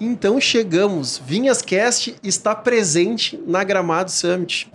Então 0.00 0.40
chegamos. 0.40 1.18
Vinhascast 1.18 2.16
está 2.22 2.54
presente 2.54 3.38
na 3.46 3.62
Gramado 3.62 4.10
Summit. 4.10 4.70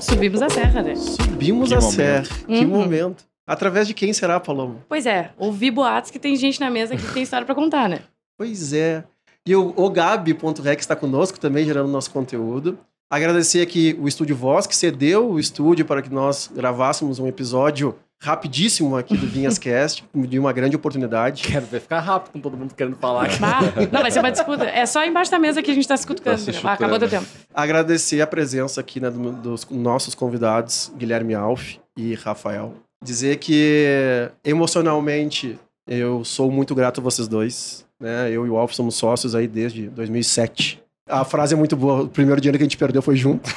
Subimos 0.00 0.42
a 0.42 0.48
serra, 0.48 0.82
né? 0.82 0.94
Subimos 0.96 1.68
Que 1.68 1.74
a 1.74 1.80
momento. 1.80 1.94
serra. 1.94 2.22
Que 2.46 2.64
Uhum. 2.64 2.68
momento. 2.68 3.24
Através 3.46 3.86
de 3.86 3.92
quem 3.94 4.12
será, 4.12 4.40
Paloma? 4.40 4.76
Pois 4.88 5.04
é, 5.04 5.30
ouvi 5.36 5.70
boatos 5.70 6.10
que 6.10 6.18
tem 6.18 6.34
gente 6.36 6.58
na 6.60 6.70
mesa 6.70 6.96
que 6.96 7.12
tem 7.12 7.22
história 7.22 7.44
pra 7.44 7.54
contar, 7.54 7.88
né? 7.88 8.00
Pois 8.38 8.72
é. 8.72 9.04
E 9.46 9.54
o, 9.54 9.74
o 9.76 9.90
Gabi.rec 9.90 10.80
está 10.80 10.96
conosco 10.96 11.38
também, 11.38 11.64
gerando 11.66 11.88
nosso 11.88 12.10
conteúdo. 12.10 12.78
Agradecer 13.10 13.60
aqui 13.60 13.96
o 14.00 14.08
Estúdio 14.08 14.34
Voz, 14.34 14.66
que 14.66 14.74
cedeu 14.74 15.30
o 15.30 15.38
estúdio 15.38 15.84
para 15.84 16.00
que 16.00 16.08
nós 16.10 16.50
gravássemos 16.54 17.18
um 17.18 17.26
episódio 17.26 17.94
rapidíssimo 18.22 18.96
aqui 18.96 19.14
do 19.18 19.26
Vinhascast. 19.26 20.02
Me 20.14 20.26
deu 20.26 20.40
uma 20.40 20.52
grande 20.52 20.74
oportunidade. 20.74 21.42
Quero 21.42 21.66
ver 21.66 21.80
ficar 21.82 22.00
rápido 22.00 22.32
com 22.32 22.40
todo 22.40 22.56
mundo 22.56 22.74
querendo 22.74 22.96
falar. 22.96 23.26
aqui. 23.26 23.38
Não, 23.92 24.00
vai 24.00 24.10
ser 24.10 24.20
uma 24.20 24.32
disputa. 24.32 24.64
É 24.64 24.86
só 24.86 25.04
embaixo 25.04 25.30
da 25.30 25.38
mesa 25.38 25.62
que 25.62 25.70
a 25.70 25.74
gente 25.74 25.86
tá 25.86 25.96
se 25.96 26.06
cutucando. 26.06 26.38
Tá 26.38 26.42
se 26.42 26.50
né? 26.52 26.58
Ah, 26.64 26.72
Acabou 26.72 26.94
chutando. 26.94 27.10
do 27.10 27.24
tempo. 27.26 27.26
Agradecer 27.52 28.22
a 28.22 28.26
presença 28.26 28.80
aqui 28.80 28.98
né, 28.98 29.10
do- 29.10 29.32
dos 29.32 29.66
nossos 29.70 30.14
convidados, 30.14 30.90
Guilherme 30.96 31.34
Alf 31.34 31.74
e 31.98 32.14
Rafael. 32.14 32.72
Dizer 33.04 33.36
que 33.36 34.30
emocionalmente 34.42 35.58
eu 35.86 36.24
sou 36.24 36.50
muito 36.50 36.74
grato 36.74 37.00
a 37.00 37.04
vocês 37.04 37.28
dois. 37.28 37.84
Né? 38.04 38.30
Eu 38.30 38.46
e 38.46 38.50
o 38.50 38.58
Alf 38.58 38.74
somos 38.74 38.96
sócios 38.96 39.34
aí 39.34 39.48
desde 39.48 39.88
2007. 39.88 40.78
A 41.08 41.24
frase 41.24 41.54
é 41.54 41.56
muito 41.56 41.74
boa. 41.74 42.02
O 42.02 42.08
primeiro 42.08 42.38
dinheiro 42.38 42.58
que 42.58 42.62
a 42.62 42.66
gente 42.66 42.76
perdeu 42.76 43.00
foi 43.00 43.16
junto. 43.16 43.50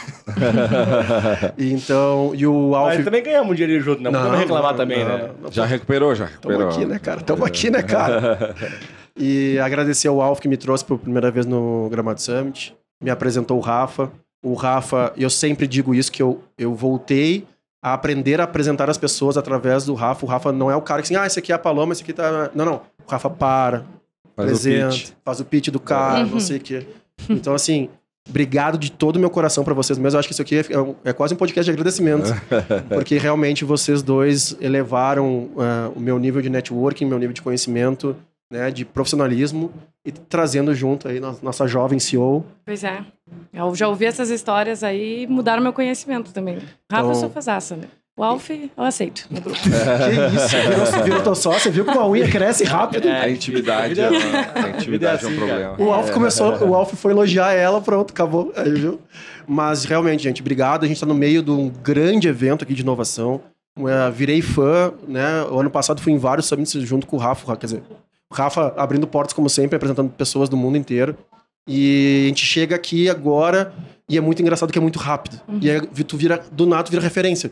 E 1.58 1.72
então, 1.74 2.32
e 2.34 2.48
o 2.48 2.74
Alf. 2.74 2.96
Mas 2.96 3.04
também 3.04 3.22
ganhamos 3.22 3.52
um 3.52 3.56
dinheiro 3.56 3.84
junto, 3.84 4.02
não, 4.02 4.10
podemos 4.10 4.40
reclamar 4.40 4.72
não, 4.72 4.78
também, 4.78 5.04
não, 5.04 5.18
né? 5.18 5.30
não. 5.42 5.52
Já 5.52 5.66
recuperou, 5.66 6.16
já 6.16 6.26
recuperou. 6.26 6.70
Estamos 6.70 6.78
aqui, 6.78 6.86
né, 6.86 7.00
cara? 7.00 7.20
Estamos 7.20 7.46
aqui, 7.46 7.70
né, 7.70 7.84
cara? 7.84 8.56
E 9.20 9.58
agradecer 9.58 10.08
ao 10.08 10.22
Alf 10.22 10.40
que 10.40 10.48
me 10.48 10.58
trouxe 10.58 10.86
pela 10.86 11.00
primeira 11.00 11.32
vez 11.32 11.44
no 11.48 11.90
Gramado 11.90 12.22
Summit. 12.22 12.76
Me 13.04 13.10
apresentou 13.10 13.58
o 13.58 13.60
Rafa. 13.60 14.12
O 14.46 14.54
Rafa, 14.54 15.12
eu 15.18 15.28
sempre 15.28 15.66
digo 15.66 15.96
isso, 15.96 16.12
que 16.12 16.22
eu, 16.22 16.44
eu 16.56 16.76
voltei 16.76 17.44
a 17.82 17.94
aprender 17.94 18.40
a 18.40 18.44
apresentar 18.44 18.92
as 18.92 18.98
pessoas 18.98 19.36
através 19.36 19.86
do 19.86 19.96
Rafa. 19.96 20.24
O 20.24 20.30
Rafa 20.30 20.52
não 20.52 20.70
é 20.70 20.76
o 20.76 20.84
cara 20.84 21.02
que 21.02 21.08
assim, 21.08 21.16
ah, 21.16 21.26
esse 21.26 21.40
aqui 21.40 21.52
é 21.52 21.56
a 21.56 21.58
Paloma, 21.58 21.94
esse 21.94 22.04
aqui 22.04 22.14
tá... 22.14 22.52
Não, 22.54 22.64
não. 22.64 22.82
O 23.08 23.10
Rafa 23.10 23.28
para, 23.28 23.84
Faz 24.38 24.50
o 24.50 24.54
apresenta, 24.54 24.90
pitch. 24.90 25.10
faz 25.26 25.40
o 25.42 25.46
pitch 25.46 25.68
do 25.70 25.80
cara, 25.80 26.24
Uhum. 26.24 26.32
não 26.32 26.40
sei 26.40 26.58
o 26.58 26.62
quê. 26.62 26.86
Então, 27.30 27.54
assim, 27.56 27.90
obrigado 28.30 28.78
de 28.78 28.92
todo 28.92 29.16
o 29.16 29.20
meu 29.20 29.30
coração 29.32 29.64
pra 29.64 29.74
vocês 29.74 29.98
mesmo. 29.98 30.16
Eu 30.16 30.20
acho 30.20 30.28
que 30.28 30.34
isso 30.34 30.42
aqui 30.42 30.56
é, 30.70 30.80
um- 30.80 30.96
é 31.04 31.12
quase 31.12 31.34
um 31.34 31.38
podcast 31.38 31.66
de 31.66 31.72
agradecimento. 31.72 32.30
porque 32.90 33.18
realmente 33.18 33.66
vocês 33.66 34.02
dois 34.04 34.56
elevaram 34.62 35.50
ah, 35.58 35.92
o 35.96 36.00
meu 36.00 36.20
nível 36.20 36.42
de 36.42 36.50
networking, 36.50 37.06
meu 37.06 37.18
nível 37.18 37.34
de 37.34 37.42
conhecimento, 37.42 38.16
né, 38.52 38.70
de 38.72 38.86
profissionalismo 38.86 39.72
e 40.06 40.12
trazendo 40.12 40.74
junto 40.74 41.08
aí 41.08 41.20
no- 41.20 41.38
nossa 41.42 41.68
jovem 41.68 42.00
CEO. 42.00 42.46
Pois 42.66 42.84
é. 42.84 43.04
Eu 43.52 43.74
já 43.76 43.88
ouvi 43.90 44.06
essas 44.06 44.30
histórias 44.30 44.84
aí 44.84 45.24
e 45.24 45.28
mudaram 45.28 45.62
meu 45.64 45.74
conhecimento 45.74 46.32
também. 46.32 46.58
Rafa, 46.92 47.04
eu 47.04 47.10
Então- 47.10 47.16
sou 47.16 47.30
fazaça, 47.30 47.76
né? 47.76 47.88
O 48.18 48.24
Alf, 48.24 48.50
eu 48.50 48.70
aceito 48.84 49.28
no 49.30 49.40
grupo. 49.42 49.60
Que 49.62 49.70
isso, 49.70 50.58
virou, 50.58 51.04
virou 51.04 51.22
teu 51.22 51.36
sócio, 51.36 51.72
viu 51.72 51.86
como 51.86 52.00
a 52.00 52.10
unha 52.10 52.28
cresce 52.30 52.64
rápido. 52.64 53.08
A 53.08 53.30
intimidade, 53.30 54.02
é, 54.02 54.10
uma- 54.10 54.66
a 54.66 54.70
intimidade 54.72 55.24
é 55.24 55.28
um 55.28 55.30
assim, 55.30 55.38
problema. 55.38 55.76
O 55.78 55.94
Alf 55.94 56.10
começou, 56.12 56.58
o 56.68 56.74
Alf 56.74 56.94
foi 56.96 57.12
elogiar 57.12 57.54
ela, 57.54 57.80
pronto, 57.80 58.12
acabou. 58.12 58.52
Aí, 58.56 58.72
viu? 58.72 59.00
Mas 59.48 59.86
realmente, 59.86 60.24
gente, 60.24 60.42
obrigado. 60.42 60.84
A 60.84 60.88
gente 60.88 60.98
está 60.98 61.06
no 61.06 61.14
meio 61.14 61.44
de 61.44 61.52
um 61.52 61.70
grande 61.70 62.28
evento 62.28 62.64
aqui 62.64 62.74
de 62.74 62.82
inovação. 62.82 63.40
É, 63.78 64.10
virei 64.10 64.42
fã, 64.42 64.92
né? 65.08 65.44
O 65.52 65.60
ano 65.60 65.70
passado 65.70 66.02
fui 66.02 66.12
em 66.12 66.18
vários 66.18 66.48
summits 66.48 66.74
junto 66.82 67.06
com 67.06 67.18
o 67.18 67.20
Rafa, 67.20 67.56
quer 67.56 67.68
dizer, 67.68 67.84
o 68.32 68.34
Rafa 68.34 68.74
abrindo 68.76 69.06
portas 69.06 69.34
como 69.34 69.48
sempre, 69.48 69.76
apresentando 69.76 70.10
pessoas 70.10 70.50
do 70.50 70.58
mundo 70.58 70.76
inteiro. 70.76 71.16
E 71.68 72.24
a 72.26 72.28
gente 72.30 72.44
chega 72.44 72.76
aqui 72.76 73.08
agora 73.08 73.72
e 74.10 74.18
é 74.18 74.22
muito 74.22 74.42
engraçado 74.42 74.72
que 74.74 74.80
é 74.80 74.82
muito 74.82 74.98
rápido. 74.98 75.40
E 75.62 75.70
aí 75.70 75.80
tu 76.04 76.18
vira, 76.18 76.42
do 76.52 76.66
nada, 76.66 76.84
tu 76.86 76.90
vira 76.90 77.04
referência. 77.04 77.52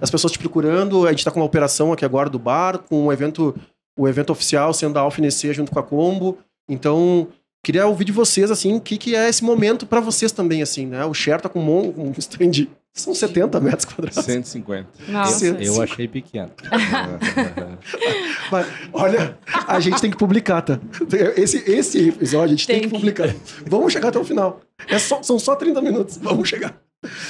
As 0.00 0.10
pessoas 0.10 0.32
te 0.32 0.38
procurando, 0.38 1.06
a 1.06 1.10
gente 1.10 1.24
tá 1.24 1.30
com 1.30 1.40
uma 1.40 1.46
operação 1.46 1.92
aqui 1.92 2.04
agora 2.04 2.28
do 2.30 2.38
bar, 2.38 2.78
com 2.78 3.06
um 3.06 3.12
evento, 3.12 3.54
o 3.98 4.08
evento 4.08 4.30
oficial 4.30 4.72
sendo 4.72 4.98
a 4.98 5.02
Alfinecer 5.02 5.52
junto 5.54 5.70
com 5.72 5.78
a 5.78 5.82
Combo. 5.82 6.38
Então, 6.68 7.28
queria 7.64 7.86
ouvir 7.86 8.04
de 8.04 8.12
vocês, 8.12 8.50
assim, 8.50 8.74
o 8.74 8.80
que, 8.80 8.96
que 8.98 9.14
é 9.14 9.28
esse 9.28 9.44
momento 9.44 9.86
pra 9.86 10.00
vocês 10.00 10.32
também, 10.32 10.62
assim, 10.62 10.86
né? 10.86 11.04
O 11.04 11.14
Cher 11.14 11.40
tá 11.40 11.48
com 11.48 11.60
um, 11.60 12.08
um 12.08 12.12
stand, 12.18 12.68
são 12.92 13.14
70 13.14 13.60
metros 13.60 13.84
quadrados. 13.84 14.24
150. 14.24 14.88
Nossa. 15.08 15.38
Sim. 15.38 15.56
Eu 15.60 15.82
achei 15.82 16.08
pequeno. 16.08 16.50
Mas, 18.50 18.66
olha, 18.92 19.38
a 19.66 19.80
gente 19.80 20.00
tem 20.00 20.10
que 20.10 20.16
publicar, 20.16 20.62
tá? 20.62 20.78
Esse, 21.36 21.58
esse 21.70 22.08
episódio 22.08 22.44
a 22.46 22.48
gente 22.48 22.66
tem, 22.66 22.80
Tem 22.80 22.88
que 22.88 22.94
que. 22.94 23.00
publicar. 23.00 23.34
Vamos 23.66 23.92
chegar 23.92 24.08
até 24.08 24.18
o 24.18 24.24
final. 24.24 24.60
É 24.88 24.98
só- 24.98 25.22
são 25.22 25.38
só 25.38 25.54
30 25.56 25.80
minutos, 25.82 26.16
vamos 26.18 26.48
chegar. 26.48 26.80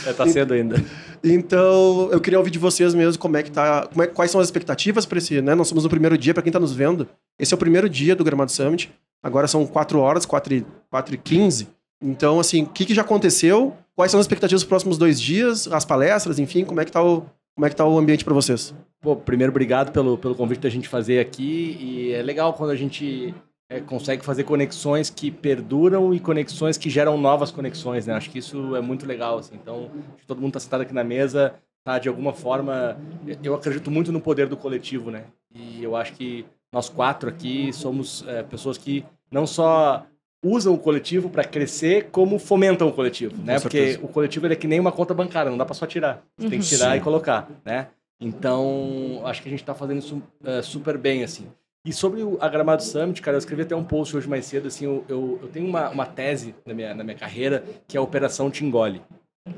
É, 0.07 0.13
tá 0.13 0.27
cedo 0.27 0.55
ainda. 0.55 0.77
Então, 1.23 2.09
eu 2.13 2.21
queria 2.21 2.39
ouvir 2.39 2.51
de 2.51 2.59
vocês 2.59 2.95
mesmo 2.95 3.19
como 3.19 3.37
é 3.37 3.43
que 3.43 3.51
tá, 3.51 3.87
como 3.87 4.03
é, 4.03 4.07
quais 4.07 4.31
são 4.31 4.41
as 4.41 4.47
expectativas 4.47 5.05
para 5.05 5.19
esse, 5.19 5.41
né? 5.43 5.55
Nós 5.55 5.69
somos 5.69 5.85
no 5.85 5.91
primeiro 5.91 6.17
dia, 6.17 6.33
para 6.33 6.43
quem 6.43 6.53
tá 6.53 6.61
nos 6.61 6.73
vendo. 6.73 7.09
Esse 7.39 7.53
é 7.53 7.57
o 7.57 7.59
primeiro 7.59 7.89
dia 7.89 8.15
do 8.15 8.25
Gramado 8.25 8.53
Summit. 8.53 8.93
Agora 9.23 9.49
são 9.49 9.67
4 9.67 9.99
horas, 9.99 10.25
4 10.25 10.55
e, 10.55 10.67
4 10.91 11.15
e 11.15 11.19
15. 11.19 11.69
Então, 12.03 12.39
assim, 12.39 12.63
o 12.63 12.67
que, 12.67 12.85
que 12.85 12.95
já 12.95 13.03
aconteceu? 13.03 13.75
Quais 13.95 14.11
são 14.11 14.21
as 14.21 14.25
expectativas 14.25 14.63
dos 14.63 14.69
próximos 14.69 14.99
dois 14.99 15.21
dias? 15.21 15.67
As 15.69 15.85
palestras, 15.85 16.39
enfim, 16.39 16.65
como 16.65 16.81
é 16.81 16.85
que 16.85 16.93
tá 16.93 17.03
o, 17.03 17.25
como 17.55 17.65
é 17.67 17.71
que 17.71 17.77
tá 17.77 17.87
o 17.87 17.99
ambiente 17.99 18.25
para 18.25 18.35
vocês? 18.35 18.75
Pô, 19.01 19.17
primeiro, 19.17 19.51
obrigado 19.51 19.91
pelo, 19.91 20.19
pelo 20.19 20.35
convite 20.35 20.61
da 20.61 20.69
gente 20.69 20.89
fazer 20.89 21.19
aqui. 21.19 21.77
E 21.81 22.13
é 22.13 22.23
legal 22.23 22.53
quando 22.53 22.71
a 22.71 22.77
gente 22.77 23.35
é, 23.69 23.81
consegue 23.81 24.25
fazer 24.25 24.45
conexões 24.45 25.11
que 25.11 25.31
perduram 25.31 26.15
e 26.15 26.21
conexões 26.21 26.77
que 26.77 26.89
geram 26.89 27.19
novas 27.19 27.51
conexões, 27.51 28.07
né? 28.07 28.15
Acho 28.15 28.31
que 28.31 28.39
isso 28.39 28.77
é 28.77 28.81
muito 28.81 29.07
legal, 29.07 29.39
assim. 29.39 29.55
Então, 29.55 29.91
todo 30.27 30.41
mundo 30.41 30.51
está 30.51 30.61
sentado 30.61 30.83
aqui 30.83 30.95
na 30.95 31.03
mesa, 31.03 31.55
tá 31.85 31.99
de 31.99 32.09
alguma 32.09 32.33
forma. 32.33 32.97
Eu 33.43 33.55
acredito 33.55 33.91
muito 33.91 34.13
no 34.13 34.21
poder 34.21 34.47
do 34.47 34.57
coletivo, 34.57 35.11
né? 35.11 35.25
E 35.55 35.83
eu 35.83 35.97
acho 35.97 36.13
que 36.13 36.47
nós 36.73 36.89
quatro 36.89 37.29
aqui 37.29 37.73
somos 37.73 38.25
é, 38.29 38.43
pessoas 38.43 38.79
que 38.79 39.05
não 39.31 39.47
só 39.47 40.07
usam 40.45 40.75
o 40.75 40.79
coletivo 40.79 41.29
para 41.29 41.43
crescer, 41.43 42.09
como 42.13 42.39
fomentam 42.39 42.87
o 42.87 42.93
coletivo, 42.93 43.35
né? 43.43 43.59
Porque 43.59 43.99
o 44.01 44.07
coletivo 44.07 44.47
é 44.47 44.55
que 44.55 44.69
nem 44.69 44.79
uma 44.79 44.93
conta 44.93 45.13
bancária, 45.13 45.51
não 45.51 45.59
dá 45.59 45.65
para 45.65 45.75
só 45.75 45.87
tirar. 45.87 46.23
Você 46.39 46.49
tem 46.49 46.61
que 46.61 46.67
tirar 46.67 46.97
e 46.97 47.01
colocar, 47.01 47.49
né? 47.65 47.89
Então, 48.21 49.23
acho 49.25 49.43
que 49.43 49.49
a 49.49 49.51
gente 49.51 49.61
está 49.61 49.75
fazendo 49.75 49.99
isso 49.99 50.23
é, 50.45 50.63
super 50.63 50.97
bem, 50.97 51.25
assim. 51.25 51.47
E 51.87 51.93
sobre 51.93 52.21
o, 52.21 52.37
a 52.41 52.49
Gramado 52.49 52.83
Summit, 52.83 53.23
cara, 53.23 53.37
eu 53.37 53.39
escrevi 53.39 53.63
até 53.63 53.77
um 53.77 53.85
post 53.85 54.17
hoje 54.17 54.29
mais 54.29 54.45
cedo, 54.45 54.67
assim, 54.67 54.85
eu, 54.85 55.05
eu, 55.09 55.39
eu 55.41 55.49
tenho 55.49 55.69
uma, 55.69 55.89
uma 55.89 56.05
tese 56.05 56.53
na 56.67 56.75
minha, 56.75 56.93
na 56.93 57.05
minha 57.05 57.17
carreira, 57.17 57.65
que 57.87 57.97
é 57.97 58.01
a 58.01 58.03
Operação 58.03 58.51
Te 58.51 58.65
Engole. 58.65 59.01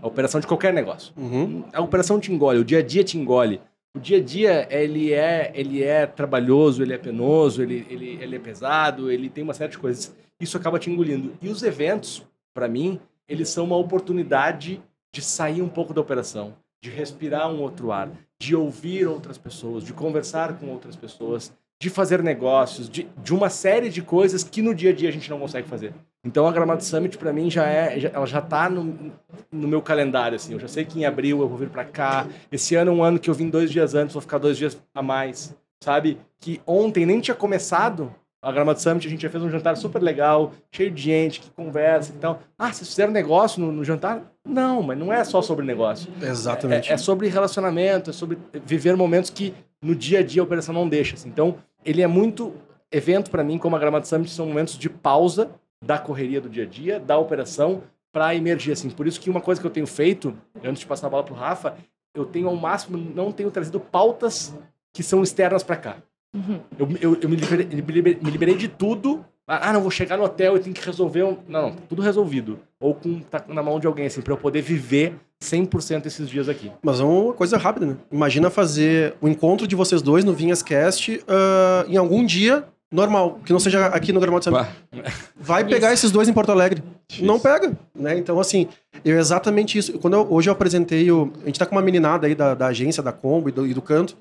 A 0.02 0.06
operação 0.06 0.38
de 0.38 0.46
qualquer 0.46 0.72
negócio. 0.74 1.14
Uhum. 1.16 1.64
A 1.72 1.80
operação 1.80 2.20
te 2.20 2.30
engole, 2.30 2.58
o 2.58 2.64
dia 2.64 2.80
a 2.80 2.82
dia 2.82 3.02
te 3.02 3.16
engole. 3.16 3.60
O 3.96 3.98
dia 3.98 4.18
a 4.18 4.22
dia, 4.22 4.68
ele 4.70 5.14
é, 5.14 5.50
ele 5.54 5.82
é 5.82 6.06
trabalhoso, 6.06 6.82
ele 6.82 6.92
é 6.92 6.98
penoso, 6.98 7.62
ele, 7.62 7.86
ele, 7.88 8.18
ele 8.20 8.36
é 8.36 8.38
pesado, 8.38 9.10
ele 9.10 9.30
tem 9.30 9.42
uma 9.42 9.54
série 9.54 9.70
de 9.70 9.78
coisas. 9.78 10.14
Isso 10.38 10.58
acaba 10.58 10.78
te 10.78 10.90
engolindo. 10.90 11.32
E 11.40 11.48
os 11.48 11.62
eventos, 11.62 12.22
para 12.52 12.68
mim, 12.68 13.00
eles 13.26 13.48
são 13.48 13.64
uma 13.64 13.76
oportunidade 13.76 14.82
de 15.10 15.22
sair 15.22 15.62
um 15.62 15.68
pouco 15.68 15.94
da 15.94 16.02
operação, 16.02 16.54
de 16.84 16.90
respirar 16.90 17.50
um 17.50 17.62
outro 17.62 17.90
ar, 17.90 18.10
de 18.38 18.54
ouvir 18.54 19.06
outras 19.06 19.38
pessoas, 19.38 19.82
de 19.82 19.94
conversar 19.94 20.58
com 20.58 20.68
outras 20.68 20.94
pessoas, 20.94 21.52
de 21.80 21.88
fazer 21.88 22.22
negócios, 22.22 22.88
de, 22.88 23.08
de 23.22 23.32
uma 23.32 23.48
série 23.48 23.88
de 23.88 24.02
coisas 24.02 24.42
que 24.42 24.60
no 24.60 24.74
dia 24.74 24.90
a 24.90 24.92
dia 24.92 25.08
a 25.08 25.12
gente 25.12 25.30
não 25.30 25.38
consegue 25.38 25.68
fazer. 25.68 25.94
Então 26.24 26.46
a 26.46 26.52
Gramado 26.52 26.82
Summit 26.82 27.16
para 27.16 27.32
mim 27.32 27.48
já 27.50 27.66
é, 27.66 28.00
já- 28.00 28.10
ela 28.12 28.26
já 28.26 28.40
tá 28.40 28.68
no, 28.68 29.12
no 29.52 29.68
meu 29.68 29.80
calendário 29.80 30.34
assim. 30.34 30.54
Eu 30.54 30.58
já 30.60 30.66
sei 30.66 30.84
que 30.84 30.98
em 30.98 31.04
abril 31.04 31.40
eu 31.40 31.48
vou 31.48 31.56
vir 31.56 31.68
para 31.68 31.84
cá. 31.84 32.26
Esse 32.50 32.74
ano 32.74 32.90
é 32.90 32.94
um 32.94 33.02
ano 33.04 33.18
que 33.20 33.30
eu 33.30 33.34
vim 33.34 33.48
dois 33.48 33.70
dias 33.70 33.94
antes, 33.94 34.12
vou 34.12 34.20
ficar 34.20 34.38
dois 34.38 34.56
dias 34.58 34.76
a 34.92 35.00
mais, 35.02 35.54
sabe? 35.80 36.18
Que 36.40 36.60
ontem 36.66 37.06
nem 37.06 37.20
tinha 37.20 37.34
começado 37.34 38.12
a 38.42 38.50
Gramado 38.52 38.80
Summit, 38.80 39.06
a 39.06 39.10
gente 39.10 39.22
já 39.22 39.30
fez 39.30 39.42
um 39.42 39.50
jantar 39.50 39.76
super 39.76 40.00
legal, 40.02 40.52
cheio 40.72 40.90
de 40.92 41.02
gente 41.02 41.40
que 41.40 41.50
conversa 41.50 42.12
e 42.12 42.18
tal. 42.18 42.40
Ah, 42.58 42.72
vocês 42.72 42.88
fizeram 42.88 43.12
negócio 43.12 43.60
no, 43.60 43.70
no 43.72 43.84
jantar? 43.84 44.22
Não, 44.44 44.80
mas 44.82 44.96
não 44.98 45.12
é 45.12 45.22
só 45.24 45.42
sobre 45.42 45.64
negócio. 45.66 46.08
Exatamente. 46.22 46.90
É, 46.90 46.94
é 46.94 46.96
sobre 46.96 47.28
relacionamento, 47.28 48.10
é 48.10 48.12
sobre 48.12 48.38
viver 48.64 48.96
momentos 48.96 49.28
que 49.30 49.52
no 49.82 49.94
dia 49.94 50.20
a 50.20 50.22
dia 50.22 50.40
a 50.42 50.44
operação 50.44 50.72
não 50.74 50.88
deixa. 50.88 51.14
assim. 51.16 51.28
Então, 51.28 51.56
ele 51.88 52.02
é 52.02 52.06
muito 52.06 52.52
evento 52.92 53.30
para 53.30 53.42
mim, 53.42 53.58
como 53.58 53.74
a 53.76 53.78
Gramado 53.78 54.06
Summit, 54.06 54.30
são 54.30 54.46
momentos 54.46 54.78
de 54.78 54.88
pausa 54.88 55.50
da 55.84 55.98
correria 55.98 56.40
do 56.40 56.48
dia 56.48 56.64
a 56.64 56.66
dia, 56.66 57.00
da 57.00 57.16
operação, 57.18 57.82
para 58.12 58.34
emergir. 58.34 58.72
Assim. 58.72 58.90
Por 58.90 59.06
isso 59.06 59.20
que 59.20 59.30
uma 59.30 59.40
coisa 59.40 59.60
que 59.60 59.66
eu 59.66 59.70
tenho 59.70 59.86
feito, 59.86 60.36
antes 60.62 60.80
de 60.80 60.86
passar 60.86 61.06
a 61.06 61.10
bola 61.10 61.24
pro 61.24 61.34
Rafa, 61.34 61.76
eu 62.14 62.24
tenho 62.24 62.48
ao 62.48 62.56
máximo, 62.56 62.98
não 62.98 63.32
tenho 63.32 63.50
trazido 63.50 63.78
pautas 63.78 64.54
que 64.92 65.02
são 65.02 65.22
externas 65.22 65.62
para 65.62 65.76
cá. 65.76 65.96
Uhum. 66.34 66.60
Eu, 66.78 66.88
eu, 67.00 67.20
eu 67.22 67.28
me, 67.28 67.36
liberei, 67.36 67.66
me 67.66 67.80
liberei- 67.80 68.18
me 68.20 68.30
liberei 68.30 68.54
de 68.56 68.68
tudo 68.68 69.24
Ah, 69.48 69.72
não, 69.72 69.80
vou 69.80 69.90
chegar 69.90 70.16
no 70.18 70.24
hotel 70.24 70.56
e 70.56 70.60
tenho 70.60 70.74
que 70.74 70.84
resolver. 70.84 71.22
Um... 71.22 71.38
Não, 71.48 71.62
não, 71.62 71.72
tudo 71.88 72.02
resolvido. 72.02 72.58
Ou 72.78 72.94
com, 72.94 73.18
tá 73.20 73.42
na 73.48 73.62
mão 73.62 73.80
de 73.80 73.86
alguém, 73.86 74.06
assim, 74.06 74.20
pra 74.20 74.34
eu 74.34 74.36
poder 74.36 74.60
viver 74.60 75.14
100% 75.42 76.04
esses 76.06 76.28
dias 76.28 76.48
aqui. 76.48 76.70
Mas 76.82 77.00
é 77.00 77.04
uma 77.04 77.32
coisa 77.32 77.56
rápida, 77.56 77.86
né? 77.86 77.96
Imagina 78.12 78.50
fazer 78.50 79.14
o 79.20 79.26
encontro 79.28 79.66
de 79.66 79.74
vocês 79.74 80.02
dois 80.02 80.22
no 80.24 80.34
Vinhas 80.34 80.62
Cast 80.62 81.20
ah, 81.26 81.84
em 81.88 81.96
algum 81.96 82.24
dia 82.26 82.64
normal, 82.90 83.38
que 83.44 83.52
não 83.52 83.60
seja 83.60 83.86
aqui 83.86 84.12
no 84.12 84.20
Gramado 84.20 84.44
Summit. 84.44 84.66
Bah, 84.92 85.02
Vai 85.36 85.64
pegar 85.64 85.92
esses 85.92 86.10
dois 86.10 86.28
em 86.28 86.32
Porto 86.32 86.50
Alegre. 86.52 86.82
Difícil. 87.08 87.26
Não 87.30 87.38
pega, 87.40 87.72
né? 87.94 88.16
Então, 88.18 88.38
assim, 88.40 88.66
eu 89.04 89.18
exatamente 89.18 89.78
isso. 89.78 89.98
Quando 89.98 90.14
eu- 90.14 90.26
hoje 90.30 90.48
eu 90.48 90.52
apresentei 90.52 91.10
o... 91.10 91.32
A 91.42 91.46
gente 91.46 91.58
tá 91.58 91.66
com 91.66 91.74
uma 91.74 91.82
meninada 91.82 92.26
aí 92.26 92.34
da, 92.34 92.54
da 92.54 92.66
agência, 92.66 93.02
da 93.02 93.12
Combo 93.12 93.48
e 93.48 93.52
do, 93.52 93.66
e 93.66 93.72
do 93.74 93.80
Canto. 93.82 94.16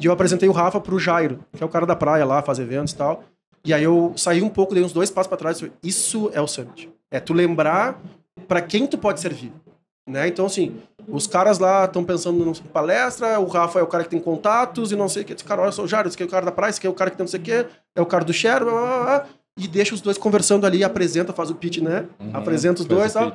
E 0.00 0.04
eu 0.06 0.12
apresentei 0.12 0.48
o 0.48 0.52
Rafa 0.52 0.78
pro 0.80 0.98
Jairo, 0.98 1.40
que 1.56 1.62
é 1.62 1.66
o 1.66 1.68
cara 1.70 1.86
da 1.86 1.96
praia 1.96 2.24
lá, 2.24 2.42
faz 2.42 2.58
eventos 2.58 2.92
e 2.92 2.96
tal. 2.96 3.22
E 3.66 3.74
aí 3.74 3.82
eu 3.82 4.12
saí 4.16 4.40
um 4.42 4.48
pouco, 4.48 4.72
dei 4.72 4.84
uns 4.84 4.92
dois 4.92 5.10
passos 5.10 5.26
pra 5.26 5.36
trás. 5.36 5.56
e 5.56 5.60
falei, 5.60 5.74
Isso 5.82 6.30
é 6.32 6.40
o 6.40 6.46
Summit. 6.46 6.88
É 7.10 7.18
tu 7.18 7.32
lembrar 7.34 8.00
pra 8.46 8.62
quem 8.62 8.86
tu 8.86 8.96
pode 8.96 9.20
servir. 9.20 9.52
Né? 10.08 10.28
Então, 10.28 10.46
assim, 10.46 10.76
os 11.08 11.26
caras 11.26 11.58
lá 11.58 11.84
estão 11.84 12.04
pensando 12.04 12.48
em 12.48 12.54
palestra, 12.68 13.40
o 13.40 13.46
Rafa 13.46 13.80
é 13.80 13.82
o 13.82 13.88
cara 13.88 14.04
que 14.04 14.10
tem 14.10 14.20
contatos 14.20 14.92
e 14.92 14.96
não 14.96 15.08
sei 15.08 15.22
o 15.22 15.24
que. 15.24 15.32
Esse 15.32 15.42
cara, 15.42 15.62
olha 15.62 15.72
só, 15.72 15.82
o 15.82 15.88
Jairo, 15.88 16.06
esse 16.06 16.14
aqui 16.14 16.22
é 16.22 16.26
o 16.26 16.30
cara 16.30 16.46
da 16.46 16.52
praia, 16.52 16.70
esse 16.70 16.78
aqui 16.78 16.86
é 16.86 16.90
o 16.90 16.94
cara 16.94 17.10
que 17.10 17.16
tem 17.16 17.24
não 17.24 17.28
sei 17.28 17.40
o 17.40 17.42
que, 17.42 17.66
é 17.96 18.00
o 18.00 18.06
cara 18.06 18.24
do 18.24 18.32
share, 18.32 18.64
blá, 18.64 18.72
blá, 18.72 18.86
blá, 18.86 19.04
blá, 19.04 19.26
e 19.58 19.66
deixa 19.66 19.94
os 19.94 20.00
dois 20.00 20.16
conversando 20.16 20.64
ali, 20.64 20.84
apresenta, 20.84 21.32
faz 21.32 21.50
o 21.50 21.56
pitch, 21.56 21.78
né? 21.78 22.06
Uhum. 22.20 22.30
apresenta 22.34 22.82
os 22.82 22.86
dois 22.86 23.10
e 23.10 23.14
tal. 23.14 23.34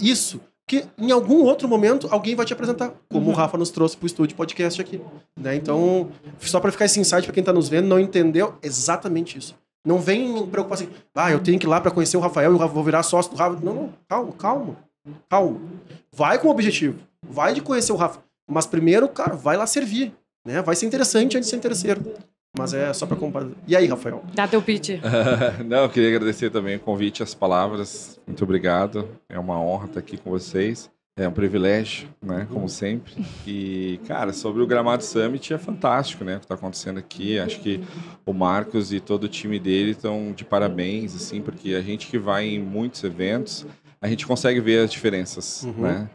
Isso. 0.00 0.40
Que 0.68 0.84
em 0.96 1.10
algum 1.10 1.42
outro 1.42 1.66
momento 1.66 2.06
alguém 2.10 2.36
vai 2.36 2.46
te 2.46 2.52
apresentar, 2.52 2.92
como 3.10 3.30
o 3.30 3.32
Rafa 3.32 3.58
nos 3.58 3.70
trouxe 3.70 3.96
pro 3.96 4.06
estúdio 4.06 4.36
podcast 4.36 4.80
aqui. 4.80 5.00
Né? 5.36 5.56
Então, 5.56 6.08
só 6.38 6.60
pra 6.60 6.70
ficar 6.70 6.84
esse 6.84 7.00
insight 7.00 7.24
pra 7.24 7.34
quem 7.34 7.42
tá 7.42 7.52
nos 7.52 7.68
vendo, 7.68 7.88
não 7.88 7.98
entendeu 7.98 8.54
exatamente 8.62 9.36
isso. 9.36 9.56
Não 9.84 9.98
vem 9.98 10.46
preocupar 10.46 10.78
assim, 10.78 10.88
ah, 11.14 11.30
eu 11.30 11.40
tenho 11.40 11.58
que 11.58 11.66
ir 11.66 11.68
lá 11.68 11.80
pra 11.80 11.90
conhecer 11.90 12.16
o 12.16 12.20
Rafael 12.20 12.54
e 12.54 12.58
vou 12.68 12.84
virar 12.84 13.02
sócio 13.02 13.32
do 13.32 13.36
Rafa. 13.36 13.58
Não, 13.62 13.74
não, 13.74 13.94
calma, 14.08 14.32
calma. 14.32 14.76
Calma. 15.28 15.60
Vai 16.12 16.38
com 16.38 16.48
o 16.48 16.50
objetivo. 16.50 16.98
Vai 17.28 17.54
de 17.54 17.60
conhecer 17.60 17.92
o 17.92 17.96
Rafa. 17.96 18.20
Mas 18.48 18.66
primeiro, 18.66 19.08
cara, 19.08 19.34
vai 19.34 19.56
lá 19.56 19.66
servir. 19.66 20.12
Né? 20.44 20.62
Vai 20.62 20.76
ser 20.76 20.86
interessante 20.86 21.36
antes 21.36 21.48
de 21.48 21.50
ser 21.50 21.56
interesseiro. 21.56 22.02
Mas 22.56 22.74
é 22.74 22.92
só 22.92 23.06
pra 23.06 23.16
comparar. 23.16 23.48
E 23.66 23.74
aí, 23.74 23.86
Rafael? 23.86 24.22
Dá 24.34 24.46
teu 24.46 24.60
pitch. 24.60 24.90
Não, 25.64 25.84
eu 25.84 25.88
queria 25.88 26.10
agradecer 26.10 26.50
também 26.50 26.76
o 26.76 26.80
convite, 26.80 27.22
as 27.22 27.34
palavras. 27.34 28.20
Muito 28.26 28.44
obrigado. 28.44 29.08
É 29.28 29.38
uma 29.38 29.58
honra 29.58 29.86
estar 29.86 30.00
aqui 30.00 30.18
com 30.18 30.30
vocês. 30.30 30.90
É 31.14 31.28
um 31.28 31.32
privilégio, 31.32 32.08
né? 32.22 32.46
Como 32.50 32.66
sempre. 32.70 33.12
E, 33.46 34.00
cara, 34.08 34.32
sobre 34.32 34.62
o 34.62 34.66
Gramado 34.66 35.04
Summit 35.04 35.52
é 35.52 35.58
fantástico, 35.58 36.24
né? 36.24 36.36
O 36.36 36.38
que 36.38 36.46
está 36.46 36.54
acontecendo 36.54 36.98
aqui. 36.98 37.38
Acho 37.38 37.60
que 37.60 37.80
o 38.24 38.32
Marcos 38.32 38.94
e 38.94 38.98
todo 39.00 39.24
o 39.24 39.28
time 39.28 39.58
dele 39.58 39.90
estão 39.90 40.32
de 40.34 40.42
parabéns, 40.42 41.14
assim, 41.14 41.42
porque 41.42 41.74
a 41.74 41.82
gente 41.82 42.06
que 42.06 42.18
vai 42.18 42.46
em 42.46 42.58
muitos 42.58 43.04
eventos, 43.04 43.66
a 44.00 44.08
gente 44.08 44.26
consegue 44.26 44.58
ver 44.58 44.78
as 44.84 44.90
diferenças, 44.90 45.64
Uhum. 45.64 45.82
né? 45.82 46.08